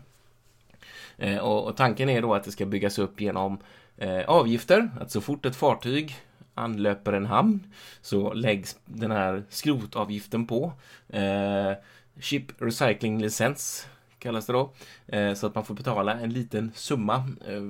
[1.16, 3.58] Eh, och, och tanken är då att det ska byggas upp genom
[3.96, 4.90] eh, avgifter.
[5.00, 6.16] Att så fort ett fartyg
[6.54, 7.66] anlöper en hamn
[8.00, 10.72] så läggs den här skrotavgiften på.
[11.08, 11.72] Eh,
[12.20, 13.86] Ship Recycling Licens
[14.22, 14.72] kallas det då.
[15.06, 17.14] Eh, så att man får betala en liten summa.
[17.46, 17.62] Eh,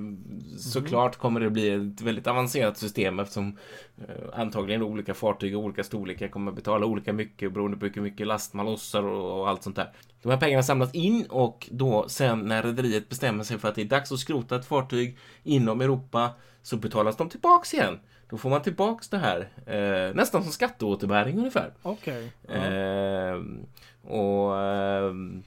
[0.57, 3.57] såklart kommer det bli ett väldigt avancerat system eftersom
[3.97, 8.27] eh, antagligen olika fartyg och olika storlekar kommer betala olika mycket beroende på hur mycket
[8.27, 9.91] last man lossar och, och allt sånt där.
[10.23, 13.81] De här pengarna samlas in och då sen när rederiet bestämmer sig för att det
[13.81, 16.29] är dags att skrota ett fartyg inom Europa
[16.61, 17.99] så betalas de tillbaks igen.
[18.29, 19.49] Då får man tillbaks det här.
[19.65, 21.73] Eh, nästan som skatteåterbäring ungefär.
[21.81, 22.31] Okej.
[22.47, 22.53] Ja.
[22.53, 23.65] Ehm,
[24.03, 25.43] och ehm,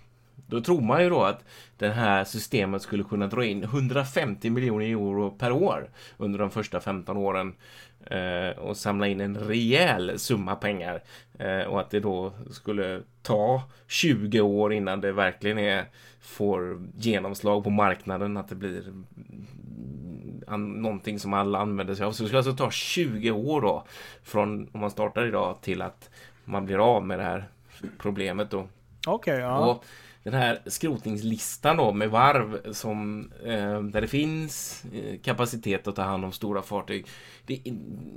[0.46, 1.44] då tror man ju då att
[1.76, 6.80] det här systemet skulle kunna dra in 150 miljoner euro per år under de första
[6.80, 7.54] 15 åren
[8.06, 11.02] eh, och samla in en rejäl summa pengar
[11.38, 15.84] eh, och att det då skulle ta 20 år innan det verkligen är,
[16.20, 18.82] får genomslag på marknaden att det blir
[20.46, 22.12] an, någonting som alla använder sig av.
[22.12, 23.84] Så det skulle alltså ta 20 år då
[24.22, 26.10] från om man startar idag till att
[26.44, 27.48] man blir av med det här
[27.98, 28.68] problemet då.
[29.06, 29.58] Okej, ja.
[29.58, 29.84] Och
[30.26, 36.02] den här skrotningslistan då med varv som, eh, där det finns eh, kapacitet att ta
[36.02, 37.06] hand om stora fartyg.
[37.46, 37.60] Det,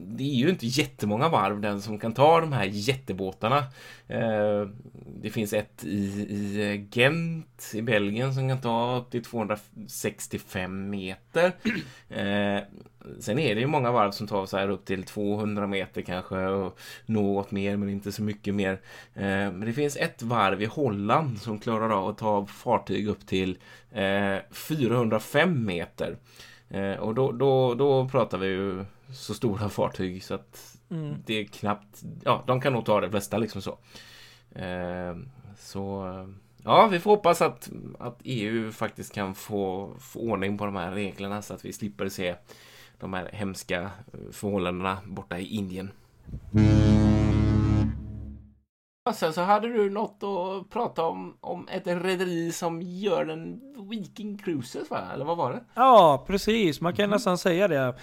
[0.07, 3.57] det är ju inte jättemånga varv den som kan ta de här jättebåtarna.
[4.07, 4.67] Eh,
[5.21, 5.97] det finns ett i,
[6.29, 11.51] i eh, Gent i Belgien som kan ta upp till 265 meter.
[12.09, 12.63] Eh,
[13.19, 16.37] sen är det ju många varv som tar så här upp till 200 meter kanske
[16.45, 18.73] och något mer men inte så mycket mer.
[19.13, 23.27] Eh, men det finns ett varv i Holland som klarar av att ta fartyg upp
[23.27, 23.57] till
[23.91, 26.17] eh, 405 meter.
[26.69, 31.15] Eh, och då, då, då pratar vi ju så stora fartyg så att Mm.
[31.25, 33.77] det är knappt, ja de kan nog ta det flesta liksom så.
[34.59, 35.15] Eh,
[35.57, 36.05] så
[36.63, 40.91] ja, vi får hoppas att, att EU faktiskt kan få, få ordning på de här
[40.91, 42.35] reglerna så att vi slipper se
[42.99, 45.91] de här hemska eh, förhållandena borta i Indien.
[49.09, 53.61] Och sen så hade du något att prata om, om ett rederi som gör en
[53.89, 55.01] Viking Cruises va?
[55.13, 55.63] Eller vad var det?
[55.73, 56.81] Ja, precis.
[56.81, 57.11] Man kan Mhm.
[57.11, 57.95] nästan säga det.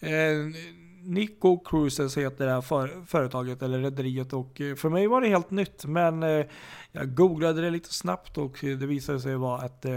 [0.00, 0.36] Eh,
[1.04, 5.28] Nico Cruises heter det här för, företaget eller rederiet och eh, för mig var det
[5.28, 5.84] helt nytt.
[5.84, 6.46] Men eh,
[6.92, 9.96] jag googlade det lite snabbt och det visade sig vara ett eh,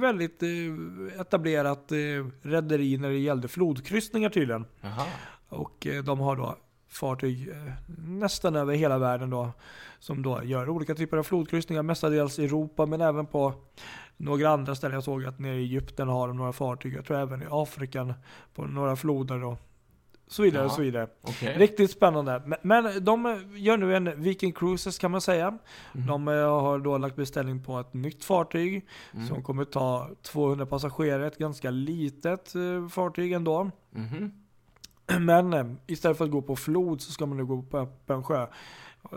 [0.00, 1.96] väldigt eh, etablerat eh,
[2.42, 4.64] rederi när det gällde flodkryssningar tydligen.
[4.80, 5.06] Jaha.
[5.48, 6.56] Och eh, de har då
[6.92, 7.72] fartyg eh,
[8.08, 9.50] nästan över hela världen då.
[9.98, 13.54] Som då gör olika typer av flodkryssningar, mestadels i Europa men även på
[14.16, 14.94] några andra ställen.
[14.94, 16.94] Jag såg att nere i Egypten har de några fartyg.
[16.94, 18.14] Jag tror även i Afrika
[18.54, 19.56] på några floder då.
[20.26, 20.76] så vidare och Jaha.
[20.76, 21.08] så vidare.
[21.22, 21.54] Okej.
[21.58, 22.58] Riktigt spännande.
[22.62, 25.58] Men, de gör nu en Viking Cruises kan man säga.
[25.92, 26.06] Mhm.
[26.06, 29.26] De eh, har då lagt beställning på ett nytt fartyg Mm.
[29.28, 31.26] som kommer ta 200 passagerare.
[31.26, 33.70] Ett ganska litet eh, fartyg ändå.
[33.90, 34.32] Mhm.
[35.20, 38.22] Men eh, istället för att gå på flod så ska man nu gå på öppen
[38.24, 38.46] sjö.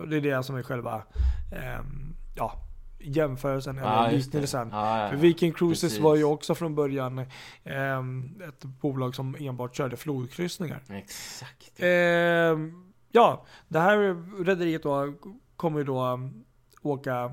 [0.07, 1.03] Det är det som är själva
[1.51, 2.53] ehm, ja,
[2.99, 4.17] jämförelsen eller det.
[4.17, 4.69] liknelsen.
[4.71, 5.15] Ja, ja, För.
[5.15, 5.99] Viking Cruises Precis.
[5.99, 7.25] var ju också från början
[7.63, 10.83] ehm, ett bolag som enbart körde flodkryssningar.
[10.89, 11.71] Exakt.
[11.79, 13.97] Ehm, ja, det här
[14.43, 15.13] rederiet då
[15.55, 16.45] kommer ju då um,
[16.81, 17.31] åka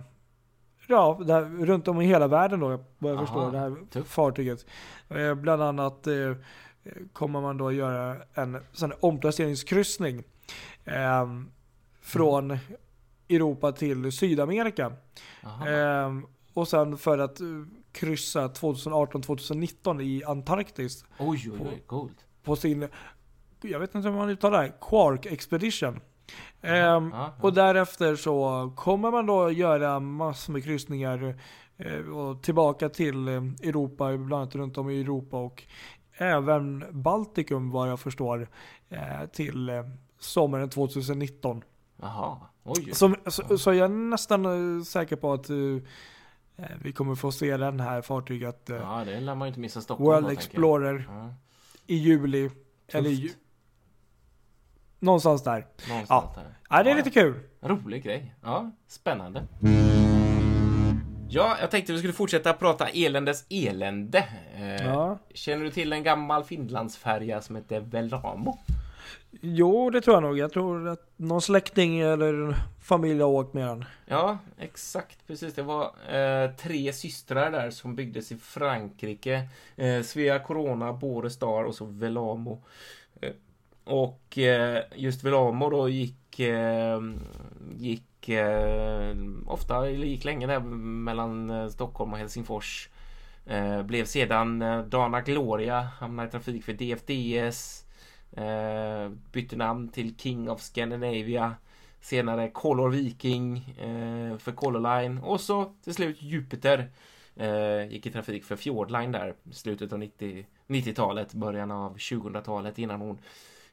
[0.86, 4.10] ja, här, runt om i hela världen då, vad jag Aha, förstår, det här tufft.
[4.10, 4.66] fartyget.
[5.08, 6.32] Eh, bland annat eh,
[7.12, 10.22] kommer man då göra en sån omplaceringskryssning
[10.84, 11.50] ehm,
[12.00, 12.58] från
[13.28, 14.92] Europa till Sydamerika.
[15.66, 17.46] Ehm, och sen för att eh,
[17.92, 22.24] kryssa 2018-2019 i Antarktis Oj, oj, oj, coolt.
[22.42, 22.88] på sin,
[23.62, 25.94] jag vet inte hur man uttalar det, Quark Expedition.
[25.94, 26.00] Ehm,
[26.62, 27.32] Ja, ja.
[27.40, 31.34] och därefter så kommer man då göra massor med kryssningar
[31.76, 35.62] eh, och tillbaka till eh, Europa, bland annat runt om i Europa och
[36.22, 38.48] även Baltikum vad jag förstår
[38.88, 39.84] eh, till eh,
[40.18, 41.62] sommaren 2019.
[42.00, 42.36] Jaha.
[42.64, 42.90] Oj.
[42.94, 45.50] Så, så, så jag är nästan eh, säker på att
[46.82, 50.06] vi kommer få se den här fartyget Ja, det lär man ju inte missa Stockholm
[50.10, 50.30] World då.
[50.32, 51.34] Explorer Ja,
[51.86, 52.50] i juli.
[52.88, 53.30] Eller i, ju-
[54.98, 55.66] någonstans där.
[55.88, 56.54] någonstans där.
[56.70, 57.40] Ja, det är Ja, lite kul.
[57.60, 58.34] Rolig grej.
[58.42, 59.46] Ja, spännande.
[61.34, 64.18] Ja, jag tänkte vi skulle fortsätta prata eländes elände.
[64.56, 65.18] Eh, Ja.
[65.34, 68.58] Känner du till en gammal Finlandsfärja som heter Velamo?
[69.40, 70.38] Jo, det tror jag nog.
[70.38, 73.84] Jag tror att någon släkting eller familj har åkt med den.
[74.06, 75.26] Ja, exakt.
[75.26, 75.54] Precis.
[75.54, 79.48] Det var eh, tre systrar där som byggdes i Frankrike.
[79.76, 82.62] Eh, Svea Corona, Bore Star och så Velamo.
[83.20, 83.30] Eh,
[83.84, 87.20] och eh, just Velamo då gick, Ehm,
[87.76, 89.16] gick eh,
[89.46, 92.88] ofta, eller gick länge där mellan eh, Stockholm och Helsingfors.
[93.46, 97.84] Eh, blev sedan eh, Dana Gloria, hamnade i trafik för DFDS.
[98.32, 101.54] Eh, bytte namn till King of Scandinavia.
[102.00, 106.90] Senare Color Viking eh, för Color Line och så till slut Jupiter
[107.36, 112.78] eh, gick i trafik för Fjordline där i slutet av 90 90-talet, början av 2000-talet
[112.78, 113.18] innan hon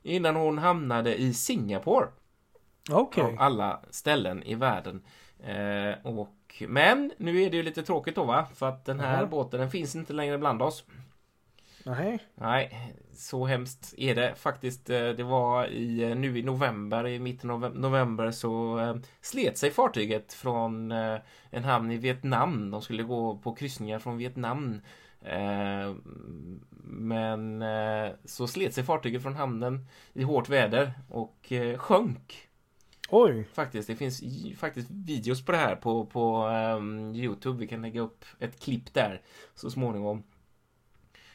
[0.04, 2.08] innan hon hamnade i Singapore
[2.92, 3.24] Okej.
[3.24, 5.02] av alla ställen i världen.
[5.44, 8.48] Eh, och, men nu är det ju lite tråkigt då va?
[8.56, 9.26] För att den här Jaha.
[9.26, 10.84] båten den finns inte längre bland oss.
[11.86, 12.20] Nej.
[12.36, 14.90] Nej, så hemskt är det faktiskt.
[14.90, 19.58] Eh, Det var i, eh, nu i november, i mitten av november så eh, slet
[19.58, 20.92] sig fartyget från
[21.50, 22.72] en hamn i Vietnam.
[22.72, 24.82] De skulle gå på kryssningar från Vietnam.
[26.84, 27.64] Men
[28.26, 32.49] så slet sig fartyget från hamnen i hårt väder och sjönk.
[33.10, 33.48] Oj.
[33.54, 34.24] Faktiskt, det finns
[34.58, 37.60] faktiskt videos på det här på, på ehm, Youtube.
[37.60, 39.22] Vi kan lägga upp ett klipp där
[39.56, 40.24] så småningom.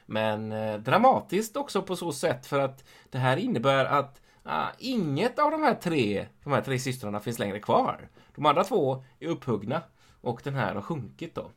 [0.06, 5.38] Men eh, dramatiskt också på så sätt för att det här innebär att ah, inget
[5.38, 8.08] av de här tre, de här tre systrarna finns längre kvar.
[8.34, 9.82] De andra två är upphuggna
[10.20, 11.50] och den här har sjunkit då.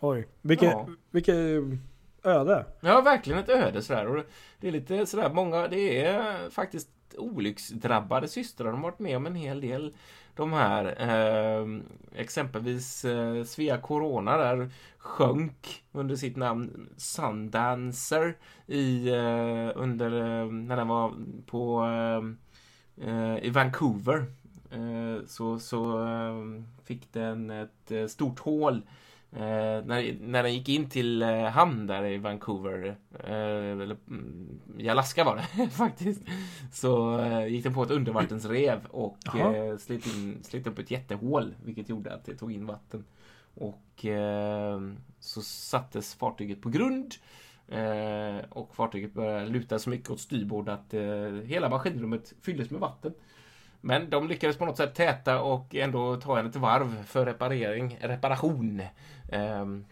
[0.00, 0.28] Oj.
[0.42, 0.88] Vilket, Ja.
[1.10, 1.36] vilket
[2.22, 2.66] öde.
[2.80, 4.06] Ja, verkligen ett öde sådär.
[4.06, 4.24] Och
[4.60, 8.66] det är lite sådär, många, det är faktiskt olycksdrabbade systrar.
[8.66, 9.94] De har varit med om en hel del.
[10.34, 11.66] De här, eh,
[12.14, 18.36] exempelvis eh, Svea Corona där sjönk under sitt namn Sundancer
[18.66, 21.14] i, eh, under, eh, när den var
[21.46, 24.26] på, eh, eh, i Vancouver.
[24.70, 28.82] Eh, så så eh, fick den ett eh, stort hål
[29.36, 34.60] Eh, när, när den gick in till eh, hamn där i Vancouver, eh, eller mm,
[34.78, 36.22] i Alaska var det faktiskt,
[36.72, 39.18] så eh, gick den på ett undervattensrev och
[39.78, 43.04] slet, in, slet upp ett jättehål, vilket gjorde att det tog in vatten.
[43.56, 44.06] Och
[45.20, 47.14] så sattes fartyget på grund
[48.48, 50.94] och fartyget började luta så mycket åt styrbord att
[51.44, 53.14] hela maskinrummet fylldes med vatten.
[53.86, 57.98] Men de lyckades på något sätt täta och ändå ta henne ett varv för reparering,
[58.00, 58.82] reparation.
[59.28, 59.84] Ehm,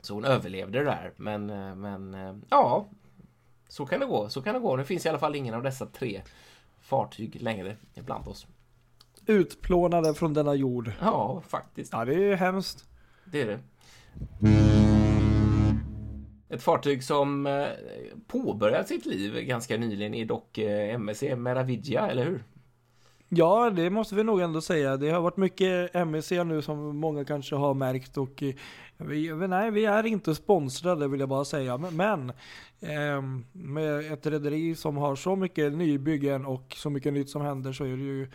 [0.00, 1.12] Så hon överlevde det där.
[1.16, 2.88] Men, eh, men eh, ja,
[3.68, 4.28] så kan det gå.
[4.28, 4.76] Så kan det gå.
[4.76, 6.22] Det finns i alla fall ingen av dessa tre
[6.80, 8.46] fartyg längre ibland oss.
[9.26, 10.92] Utplånade från denna jord.
[11.00, 11.92] Ja, faktiskt.
[11.92, 12.84] Ja, det är hemskt.
[13.24, 13.58] Det är det.
[16.48, 17.66] Ett fartyg som eh,
[18.26, 20.58] påbörjat sitt liv ganska nyligen är dock
[20.98, 22.44] MSC Meraviglia, eller hur?
[23.36, 24.96] Ja, det måste vi nog ändå säga.
[24.96, 28.54] Det har varit mycket MEC nu som många kanske har märkt och eh,
[28.96, 31.78] vi, nej, vi är inte sponsrade vill jag bara säga.
[31.78, 32.32] Men, men
[32.80, 37.72] ehm, med ett rederi som har så mycket nybyggen och så mycket nytt som händer
[37.72, 38.30] så är det ju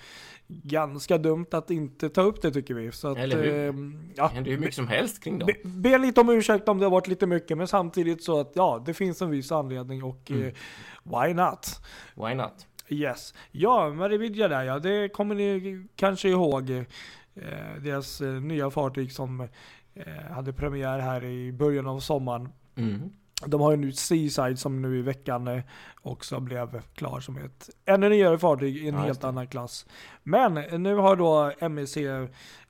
[0.48, 2.92] ganska dumt att inte ta upp det tycker vi.
[2.92, 3.74] Så att, Eller hur?
[3.74, 5.46] Det ja, händer ju hur mycket som helst kring dem.
[5.64, 8.52] Be, be lite om ursäkt om det har varit lite mycket, men samtidigt så att
[8.56, 10.44] ja, det finns en viss anledning och Mm.
[10.48, 10.54] eh,
[11.04, 11.68] why not?
[12.16, 12.68] Why not?
[12.90, 13.34] Yes.
[13.52, 16.70] Ja, Marividja där ja, det kommer ni kanske ihåg.
[16.70, 19.42] Eh, deras eh, nya fartyg som
[19.94, 22.50] eh, hade premiär här i början av sommaren.
[22.76, 23.10] Mm.
[23.46, 25.64] De har ju nu Seaside som nu i veckan eh,
[26.02, 29.86] också blev klar som ett ännu nyare fartyg i en Ja, helt annan klass.
[30.24, 31.98] Men eh, nu har då MEC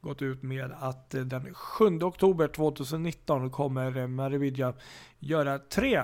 [0.01, 4.73] gått ut med att den 7 oktober 2019 kommer Marividja
[5.19, 6.03] göra tre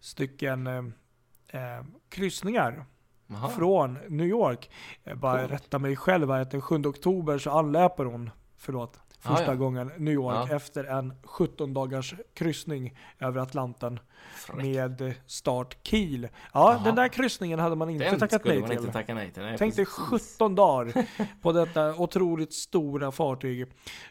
[0.00, 2.84] stycken eh, kryssningar
[3.28, 3.48] Jaha.
[3.48, 4.70] från New York.
[5.04, 5.52] Jag bara Coolt.
[5.52, 9.54] rätta mig själv här att den 7 oktober så anlöper hon, förlåt, Ah, första ja.
[9.54, 10.56] gången New York Ja.
[10.56, 14.00] efter en 17 dagars kryssning över Atlanten
[14.34, 14.62] Fräckt.
[14.62, 16.22] med start Kiel.
[16.22, 16.28] Ja,
[16.72, 16.84] Jaha.
[16.84, 18.72] den där kryssningen hade man inte Den tackat nej till.
[18.78, 19.42] inte tacka nej till.
[19.42, 20.04] Nej, Tänk dig precis.
[20.36, 21.06] 17 dagar
[21.42, 23.66] på detta otroligt stora fartyg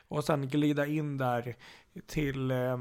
[0.07, 1.55] och sen glida in där
[2.07, 2.77] till eh,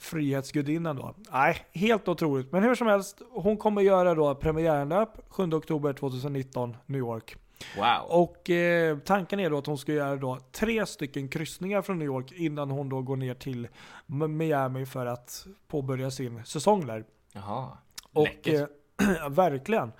[0.00, 1.14] Frihetsgudinnan då.
[1.32, 2.52] Nej, helt otroligt.
[2.52, 7.36] Men hur som helst, hon kommer göra då premiärlöp 7 oktober 2019, New York.
[7.76, 8.22] Wow.
[8.22, 12.06] Och eh, tanken är då att hon ska göra då tre stycken kryssningar från New
[12.06, 13.68] York innan hon då går ner till
[14.06, 17.04] Miami för att påbörja sin säsong där.
[17.32, 17.78] Jaha.
[18.12, 18.66] Och eh,
[19.30, 19.92] verkligen.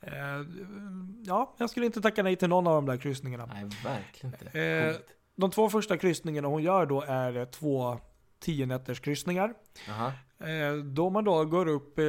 [0.00, 0.12] Eh,
[1.24, 3.46] ja, jag skulle inte tacka nej till någon av de där kryssningarna.
[3.46, 4.60] Nej, verkligen inte.
[4.60, 4.94] Eh.
[5.36, 7.98] De två första kryssningarna hon gör då är eh, två
[8.42, 9.54] 10 nätters kryssningar.
[10.38, 12.04] Eh, då man då går upp eh,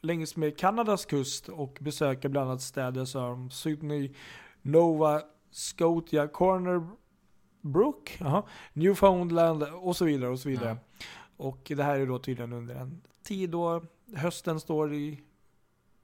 [0.00, 4.14] längs med Kanadas kust och besöker bland annat städer som Sydney,
[4.62, 6.88] Nova, Scotia, Corner
[7.60, 10.76] Brook, jaha, Newfoundland och så vidare och så vidare.
[11.36, 13.84] Och det här är då tydligen under en tid då
[14.16, 15.20] hösten står i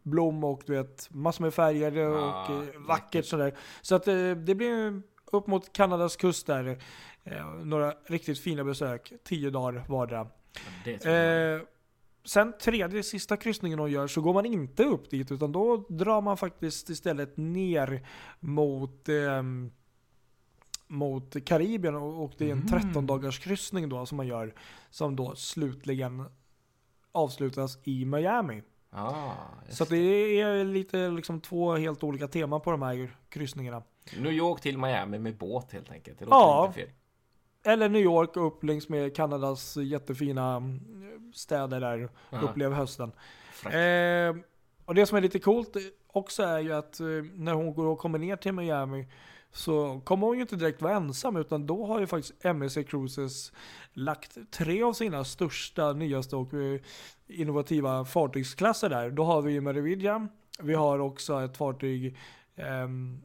[0.03, 2.09] blom och du vet massor med färger Ja,
[2.45, 2.81] och eh, läckert.
[2.89, 3.55] vackert sådär.
[3.83, 5.03] Så att eh, det blir
[5.35, 6.79] upp mot Kanadas kust där.
[7.25, 10.21] Eh, några riktigt fina besök, tio dagar vardera.
[10.85, 11.61] Eh,
[12.25, 16.21] sen tredje, sista kryssningen hon gör så går man inte upp dit utan då drar
[16.21, 18.07] man faktiskt istället ner
[18.41, 19.71] mot ehm,
[20.87, 22.83] mot Karibien och, och det är en Mm.
[22.83, 24.55] 13 dagars kryssning då som man gör
[24.91, 26.25] som då slutligen
[27.13, 28.63] avslutas i Miami.
[29.67, 33.83] Just Så det är lite liksom två helt olika teman på de här kryssningarna.
[34.19, 36.19] New York till Miami med båt helt enkelt.
[36.19, 36.67] Det låter Ja.
[36.67, 36.89] inte fel.
[37.67, 42.09] Eller New York upp längs med Kanadas jättefina mm, städer där.
[42.31, 42.41] Ja.
[42.41, 43.13] Upplev hösten.
[43.65, 44.37] Eh,
[44.85, 45.77] och det som är lite coolt
[46.07, 49.07] också är ju att eh, när hon går och kommer ner till Miami
[49.57, 53.53] så kommer hon ju inte direkt vara ensam utan då har ju faktiskt MSC Cruises
[53.93, 56.81] lagt tre av sina största, nyaste och eh,
[57.27, 59.11] innovativa fartygsklasser där.
[59.11, 60.29] Då har vi Meridian,
[60.59, 62.17] vi har också ett fartyg
[62.57, 63.21] ehm,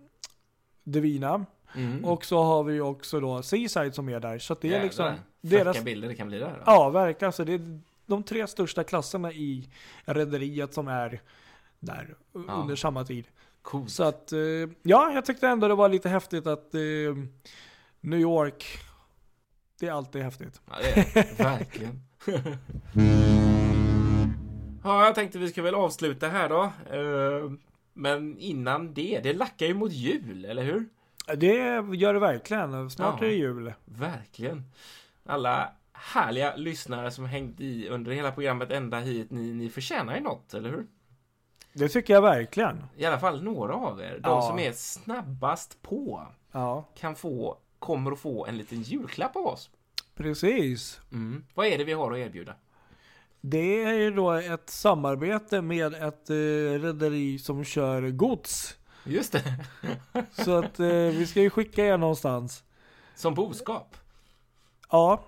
[0.83, 2.05] Divina Mm.
[2.05, 4.39] och så har vi också då Seaside som är där.
[4.39, 6.49] Så det är Jävlar, liksom deras bilder det kan bli där.
[6.51, 6.63] då.
[6.65, 7.31] Ja, verkligen.
[7.33, 9.69] Så det är de tre största klasserna i
[10.05, 11.21] rederiet som är
[11.79, 12.39] där Ja.
[12.53, 13.25] under samma tid.
[13.61, 13.89] Coolt.
[13.91, 14.39] Så att, eh,
[14.83, 16.79] ja, jag tyckte ändå det var lite häftigt att eh,
[18.01, 18.65] New York,
[19.79, 20.61] det är alltid häftigt.
[20.69, 21.39] Ja, det är det.
[21.43, 22.01] Verkligen.
[24.83, 26.63] ja, jag tänkte vi ska väl avsluta här då.
[26.97, 27.51] Eh,
[27.93, 30.85] Men innan det, det lackar ju mot jul, eller hur?
[31.37, 31.53] Det
[31.95, 32.89] gör det verkligen.
[32.89, 33.25] Snart Ja.
[33.25, 33.73] är det jul.
[33.85, 34.63] Verkligen.
[35.25, 40.21] Alla härliga lyssnare som hängt i under hela programmet ända hit, ni, ni förtjänar ju
[40.21, 40.85] något, eller hur?
[41.73, 42.83] Det tycker jag verkligen.
[42.97, 44.19] I alla fall några av er.
[44.23, 44.41] De Ja.
[44.41, 49.69] som är snabbast på Ja, kan få, kommer att få en liten julklapp av oss.
[50.15, 50.99] precis.
[51.11, 51.45] Mm.
[51.53, 52.53] Vad är det vi har att erbjuda?
[53.41, 56.33] Det är ju då ett samarbete med ett eh,
[56.81, 58.75] rederi som kör gods.
[59.03, 59.65] Just det,
[60.31, 62.63] Så att eh, vi ska ju skicka er någonstans.
[63.15, 63.95] som boskap.
[64.91, 65.23] Ja,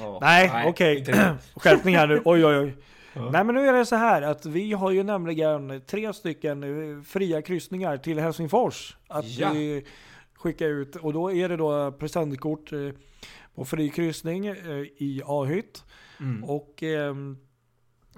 [0.00, 0.18] Ja.
[0.20, 1.00] Nej, okej.
[1.00, 1.36] det.
[1.56, 2.22] Skärpning här nu.
[2.24, 2.76] Oj, oj, oj.
[3.16, 3.30] Ja.
[3.30, 7.02] Nej, men nu är det så här att vi har ju nämligen tre stycken eh,
[7.02, 9.46] fria kryssningar till Helsingfors att Ja.
[9.54, 9.82] eh,
[10.34, 10.96] skicka ut.
[10.96, 12.78] Och då är det då presentkort eh,
[13.54, 14.56] på fri kryssning eh,
[14.96, 15.84] i A-hytt.
[16.20, 16.44] Mm.
[16.44, 17.36] Och ehm,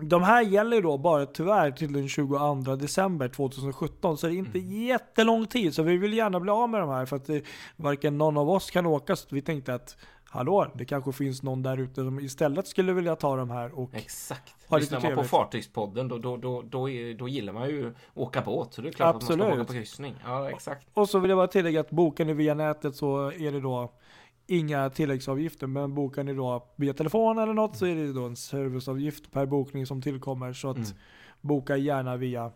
[0.00, 4.58] de här gäller då bara tyvärr till den 22 december 2017 så det är inte
[4.58, 4.72] Mm.
[4.86, 7.30] jättelång tid så vi vill gärna bli av med de här för att
[7.76, 9.96] varken någon av oss kan åka så vi tänkte att
[10.30, 13.94] hallå, det kanske finns någon där ute som istället skulle vilja ta de här och
[13.94, 14.54] Exakt.
[14.68, 15.24] Ha Lyssnar man på.
[15.24, 18.74] Fartygspodden då, då, då, då, är, då gillar man ju åka båt.
[18.74, 19.46] Så det är klart att man Absolut.
[19.46, 20.14] ska åka på kryssning.
[20.24, 20.88] Ja, exakt.
[20.94, 23.92] Och så vill jag bara tillägga att bokar ni via nätet så är det då
[24.46, 25.66] inga tilläggsavgifter.
[25.66, 29.46] Men bokar ni då via telefon eller något så är det då en serviceavgift per
[29.46, 30.52] bokning som tillkommer.
[30.52, 30.88] Så att Mm.
[31.40, 32.52] boka gärna via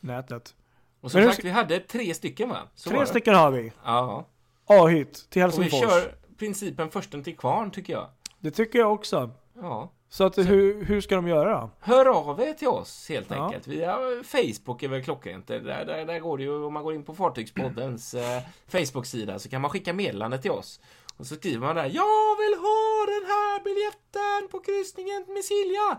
[0.00, 0.54] nätet.
[1.00, 2.58] Och som Men sagt, vi hade tre stycken va?
[2.74, 3.72] Så Tre stycken har vi.
[3.84, 4.26] Ja.
[4.66, 6.04] A-hytt till Och Helsingfors.
[6.38, 8.06] Principen försten till kvarn tycker jag.
[8.40, 9.30] Det tycker jag också.
[9.60, 9.90] Ja.
[10.10, 11.70] Så att hur, hur ska de göra då?
[11.80, 13.44] Hör av er till oss helt Ja.
[13.44, 13.66] enkelt.
[13.66, 15.46] Via Facebook är väl klockrent.
[15.46, 19.48] Där, där, där går det ju, om man går in på Fartygspoddens eh, Facebook-sida så
[19.48, 20.80] kan man skicka meddelande till oss.
[21.16, 25.98] Och så skriver man där Jag vill ha den här biljetten på kryssningen med Silja.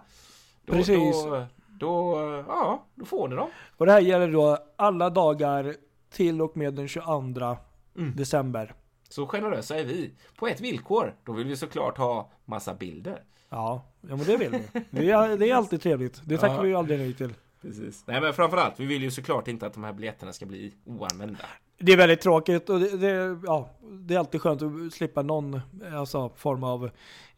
[0.66, 1.24] Då, Precis.
[1.24, 2.16] Då, då,
[2.48, 3.50] ja, då får ni dem.
[3.78, 5.76] Och det här gäller då alla dagar
[6.12, 7.58] till och med den 22
[7.98, 8.16] Mm.
[8.16, 8.74] december.
[9.10, 10.12] Så generösa är vi.
[10.38, 11.16] På ett villkor.
[11.24, 13.24] Då vill vi såklart ha massa bilder.
[13.50, 14.62] Ja, ja men det vill vi.
[14.90, 16.22] Det är, det är alltid trevligt.
[16.26, 16.62] Det tackar Ja.
[16.62, 17.34] vi ju aldrig nej till.
[17.62, 18.04] Precis.
[18.08, 21.40] Nej men framförallt, vi vill ju såklart inte att de här biljetterna ska bli oanvända.
[21.78, 25.62] Det är väldigt tråkigt och det, det, ja, det är alltid skönt att slippa någon
[25.96, 26.90] alltså, form av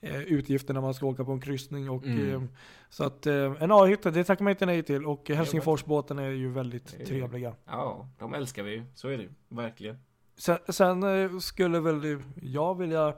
[0.01, 1.89] eh, utgifter när man ska åka på en kryssning.
[1.89, 2.29] Och, Mm.
[2.35, 2.41] eh,
[2.89, 5.05] så att eh, en A-hytta, det tackar man inte nej till.
[5.05, 7.53] Och Helsingforsbåten är ju väldigt trevliga.
[7.65, 8.83] Ja, de älskar vi ju.
[8.95, 9.29] Så är det ju.
[9.49, 9.97] Verkligen.
[10.37, 13.13] Sen, sen eh, skulle väl jag vilja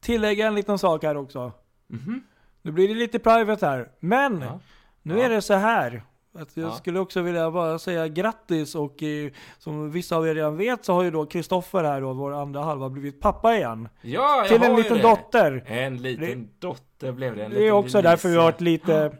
[0.00, 1.52] tillägga en liten sak här också.
[1.86, 2.22] Mhm.
[2.62, 3.88] Nu blir det lite private här.
[4.00, 4.60] Men Ja.
[5.02, 5.24] nu Ja.
[5.24, 6.02] är det så här.
[6.38, 6.72] Att jag Ja.
[6.74, 10.92] skulle också vilja bara säga grattis och eh, som vissa av er redan vet så
[10.94, 13.88] har ju då Kristoffer här då, vår andra halva, blivit pappa igen.
[14.02, 15.02] Ja, jag till har en liten det.
[15.02, 15.64] dotter.
[15.66, 17.44] En liten dotter blev det.
[17.44, 18.02] En Det är också Lisa.
[18.10, 19.12] därför vi har varit lite,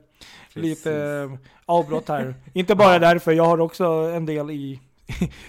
[0.55, 2.35] lite eh, avbrott här.
[2.53, 4.81] Inte bara därför, jag har också en del i...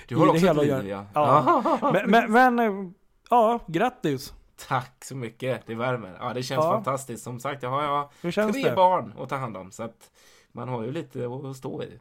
[0.08, 1.06] Du har också ett liv, ja.
[1.14, 1.80] Ja.
[1.94, 2.92] Men, men, men eh,
[3.30, 4.34] ja, grattis.
[4.68, 6.18] Tack så mycket, det värmer.
[6.20, 6.72] Ja, det känns Ja.
[6.72, 7.24] fantastiskt.
[7.24, 8.76] Som sagt, jag har känns tre det?
[8.76, 9.72] barn att ta hand om.
[9.72, 10.12] Så att
[10.52, 12.00] man har ju lite att stå i.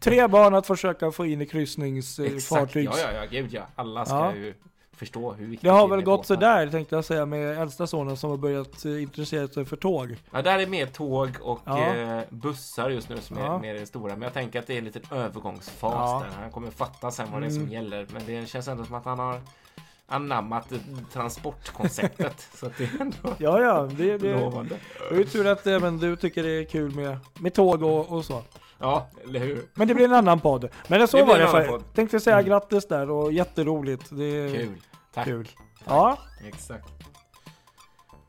[0.00, 2.84] Tre barn att försöka få in i Exakt, kryssningsfartyg.
[2.86, 3.62] ja, ja, ja, gud ja.
[3.74, 4.34] Alla ska Ja.
[4.34, 4.54] ju
[5.04, 8.16] förstå hur viktigt Det har är väl gått sådär tänkte jag säga med äldsta sonen
[8.16, 10.16] som har börjat eh, intressera sig för tåg.
[10.32, 11.94] Ja, där är mer tåg och Ja.
[11.94, 13.58] eh, bussar just nu som är Ja.
[13.58, 14.12] mer det stora.
[14.12, 16.22] Men jag tänker att det är en liten övergångsfas Ja.
[16.30, 16.42] där.
[16.42, 17.72] Han kommer fatta sen vad det är som Mm.
[17.72, 18.06] gäller.
[18.12, 19.40] Men det känns ändå som att han har
[20.06, 20.78] anammat eh,
[21.12, 22.48] transportkonceptet.
[22.54, 24.76] så att det är ändå Ja, ja, det, det, lovande.
[25.10, 28.24] det är tur att även du tycker det är kul med, med tåg och, och
[28.24, 28.42] så.
[28.78, 29.62] Ja, eller hur?
[29.74, 30.68] Men det blir en annan podd.
[30.88, 31.46] Men så Det var det.
[31.48, 32.48] För, tänkte säga Mm.
[32.48, 34.06] grattis där och jätteroligt.
[34.10, 34.76] Det är Kul.
[35.14, 35.24] Tack.
[35.24, 35.48] kul.
[35.84, 36.88] Ja, Exakt.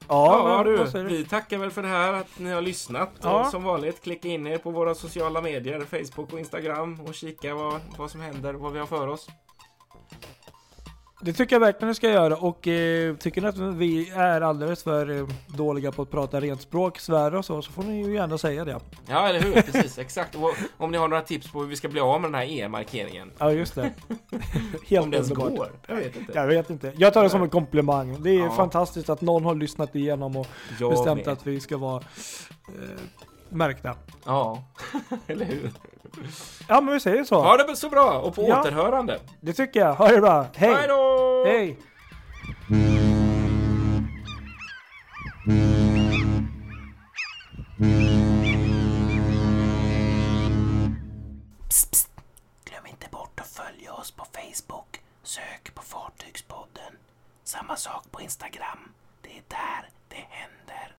[0.08, 3.12] ja, Ja, men, du, vi tackar väl för det här att ni har lyssnat.
[3.22, 3.40] Ja.
[3.40, 7.56] Och som vanligt, klicka in er på våra sociala medier, Facebook och Instagram och kika
[7.56, 9.28] vad, vad som händer vad vi har för oss.
[11.26, 14.84] Det tycker jag verkligen ni ska göra och eh, tycker ni att vi är alldeles
[14.84, 18.14] för eh, dåliga på att prata rent språk, svära och så, så får ni ju
[18.14, 18.80] gärna säga det.
[19.08, 19.54] Ja, eller hur?
[19.54, 20.36] Precis, exakt.
[20.36, 22.46] Och om ni har några tips på hur vi ska bli av med den här
[22.50, 23.32] E-markeringen.
[23.38, 23.92] Ja, just det.
[24.88, 25.70] Helt om det ens går.
[25.88, 26.32] Jag vet inte.
[26.36, 26.94] Jag vet inte.
[26.98, 28.24] Jag tar det som en komplimang.
[28.24, 28.52] Det är Ja.
[28.52, 30.48] fantastiskt att någon har lyssnat igenom och
[30.80, 31.34] Jag bestämt med.
[31.34, 32.04] att vi ska vara
[32.68, 33.00] eh,
[33.50, 33.96] märkta.
[34.26, 34.64] Ja,
[35.28, 35.72] eller hur?
[36.68, 37.42] Ja, men vi säger så.
[37.42, 38.62] Ha det så bra och på ja.
[38.62, 39.20] återhörande.
[39.42, 39.96] Det tycker jag.
[39.96, 40.46] Ha det bra.
[40.56, 40.74] Hej!
[40.74, 41.44] Hejdå!
[41.46, 41.78] Hej!
[51.70, 52.10] Psst, psst.
[52.66, 55.02] Glöm inte bort att följa oss på Facebook.
[55.24, 56.94] Sök på Fartygspodden.
[57.44, 58.80] Samma sak på Instagram.
[59.22, 60.94] Det är där det händer.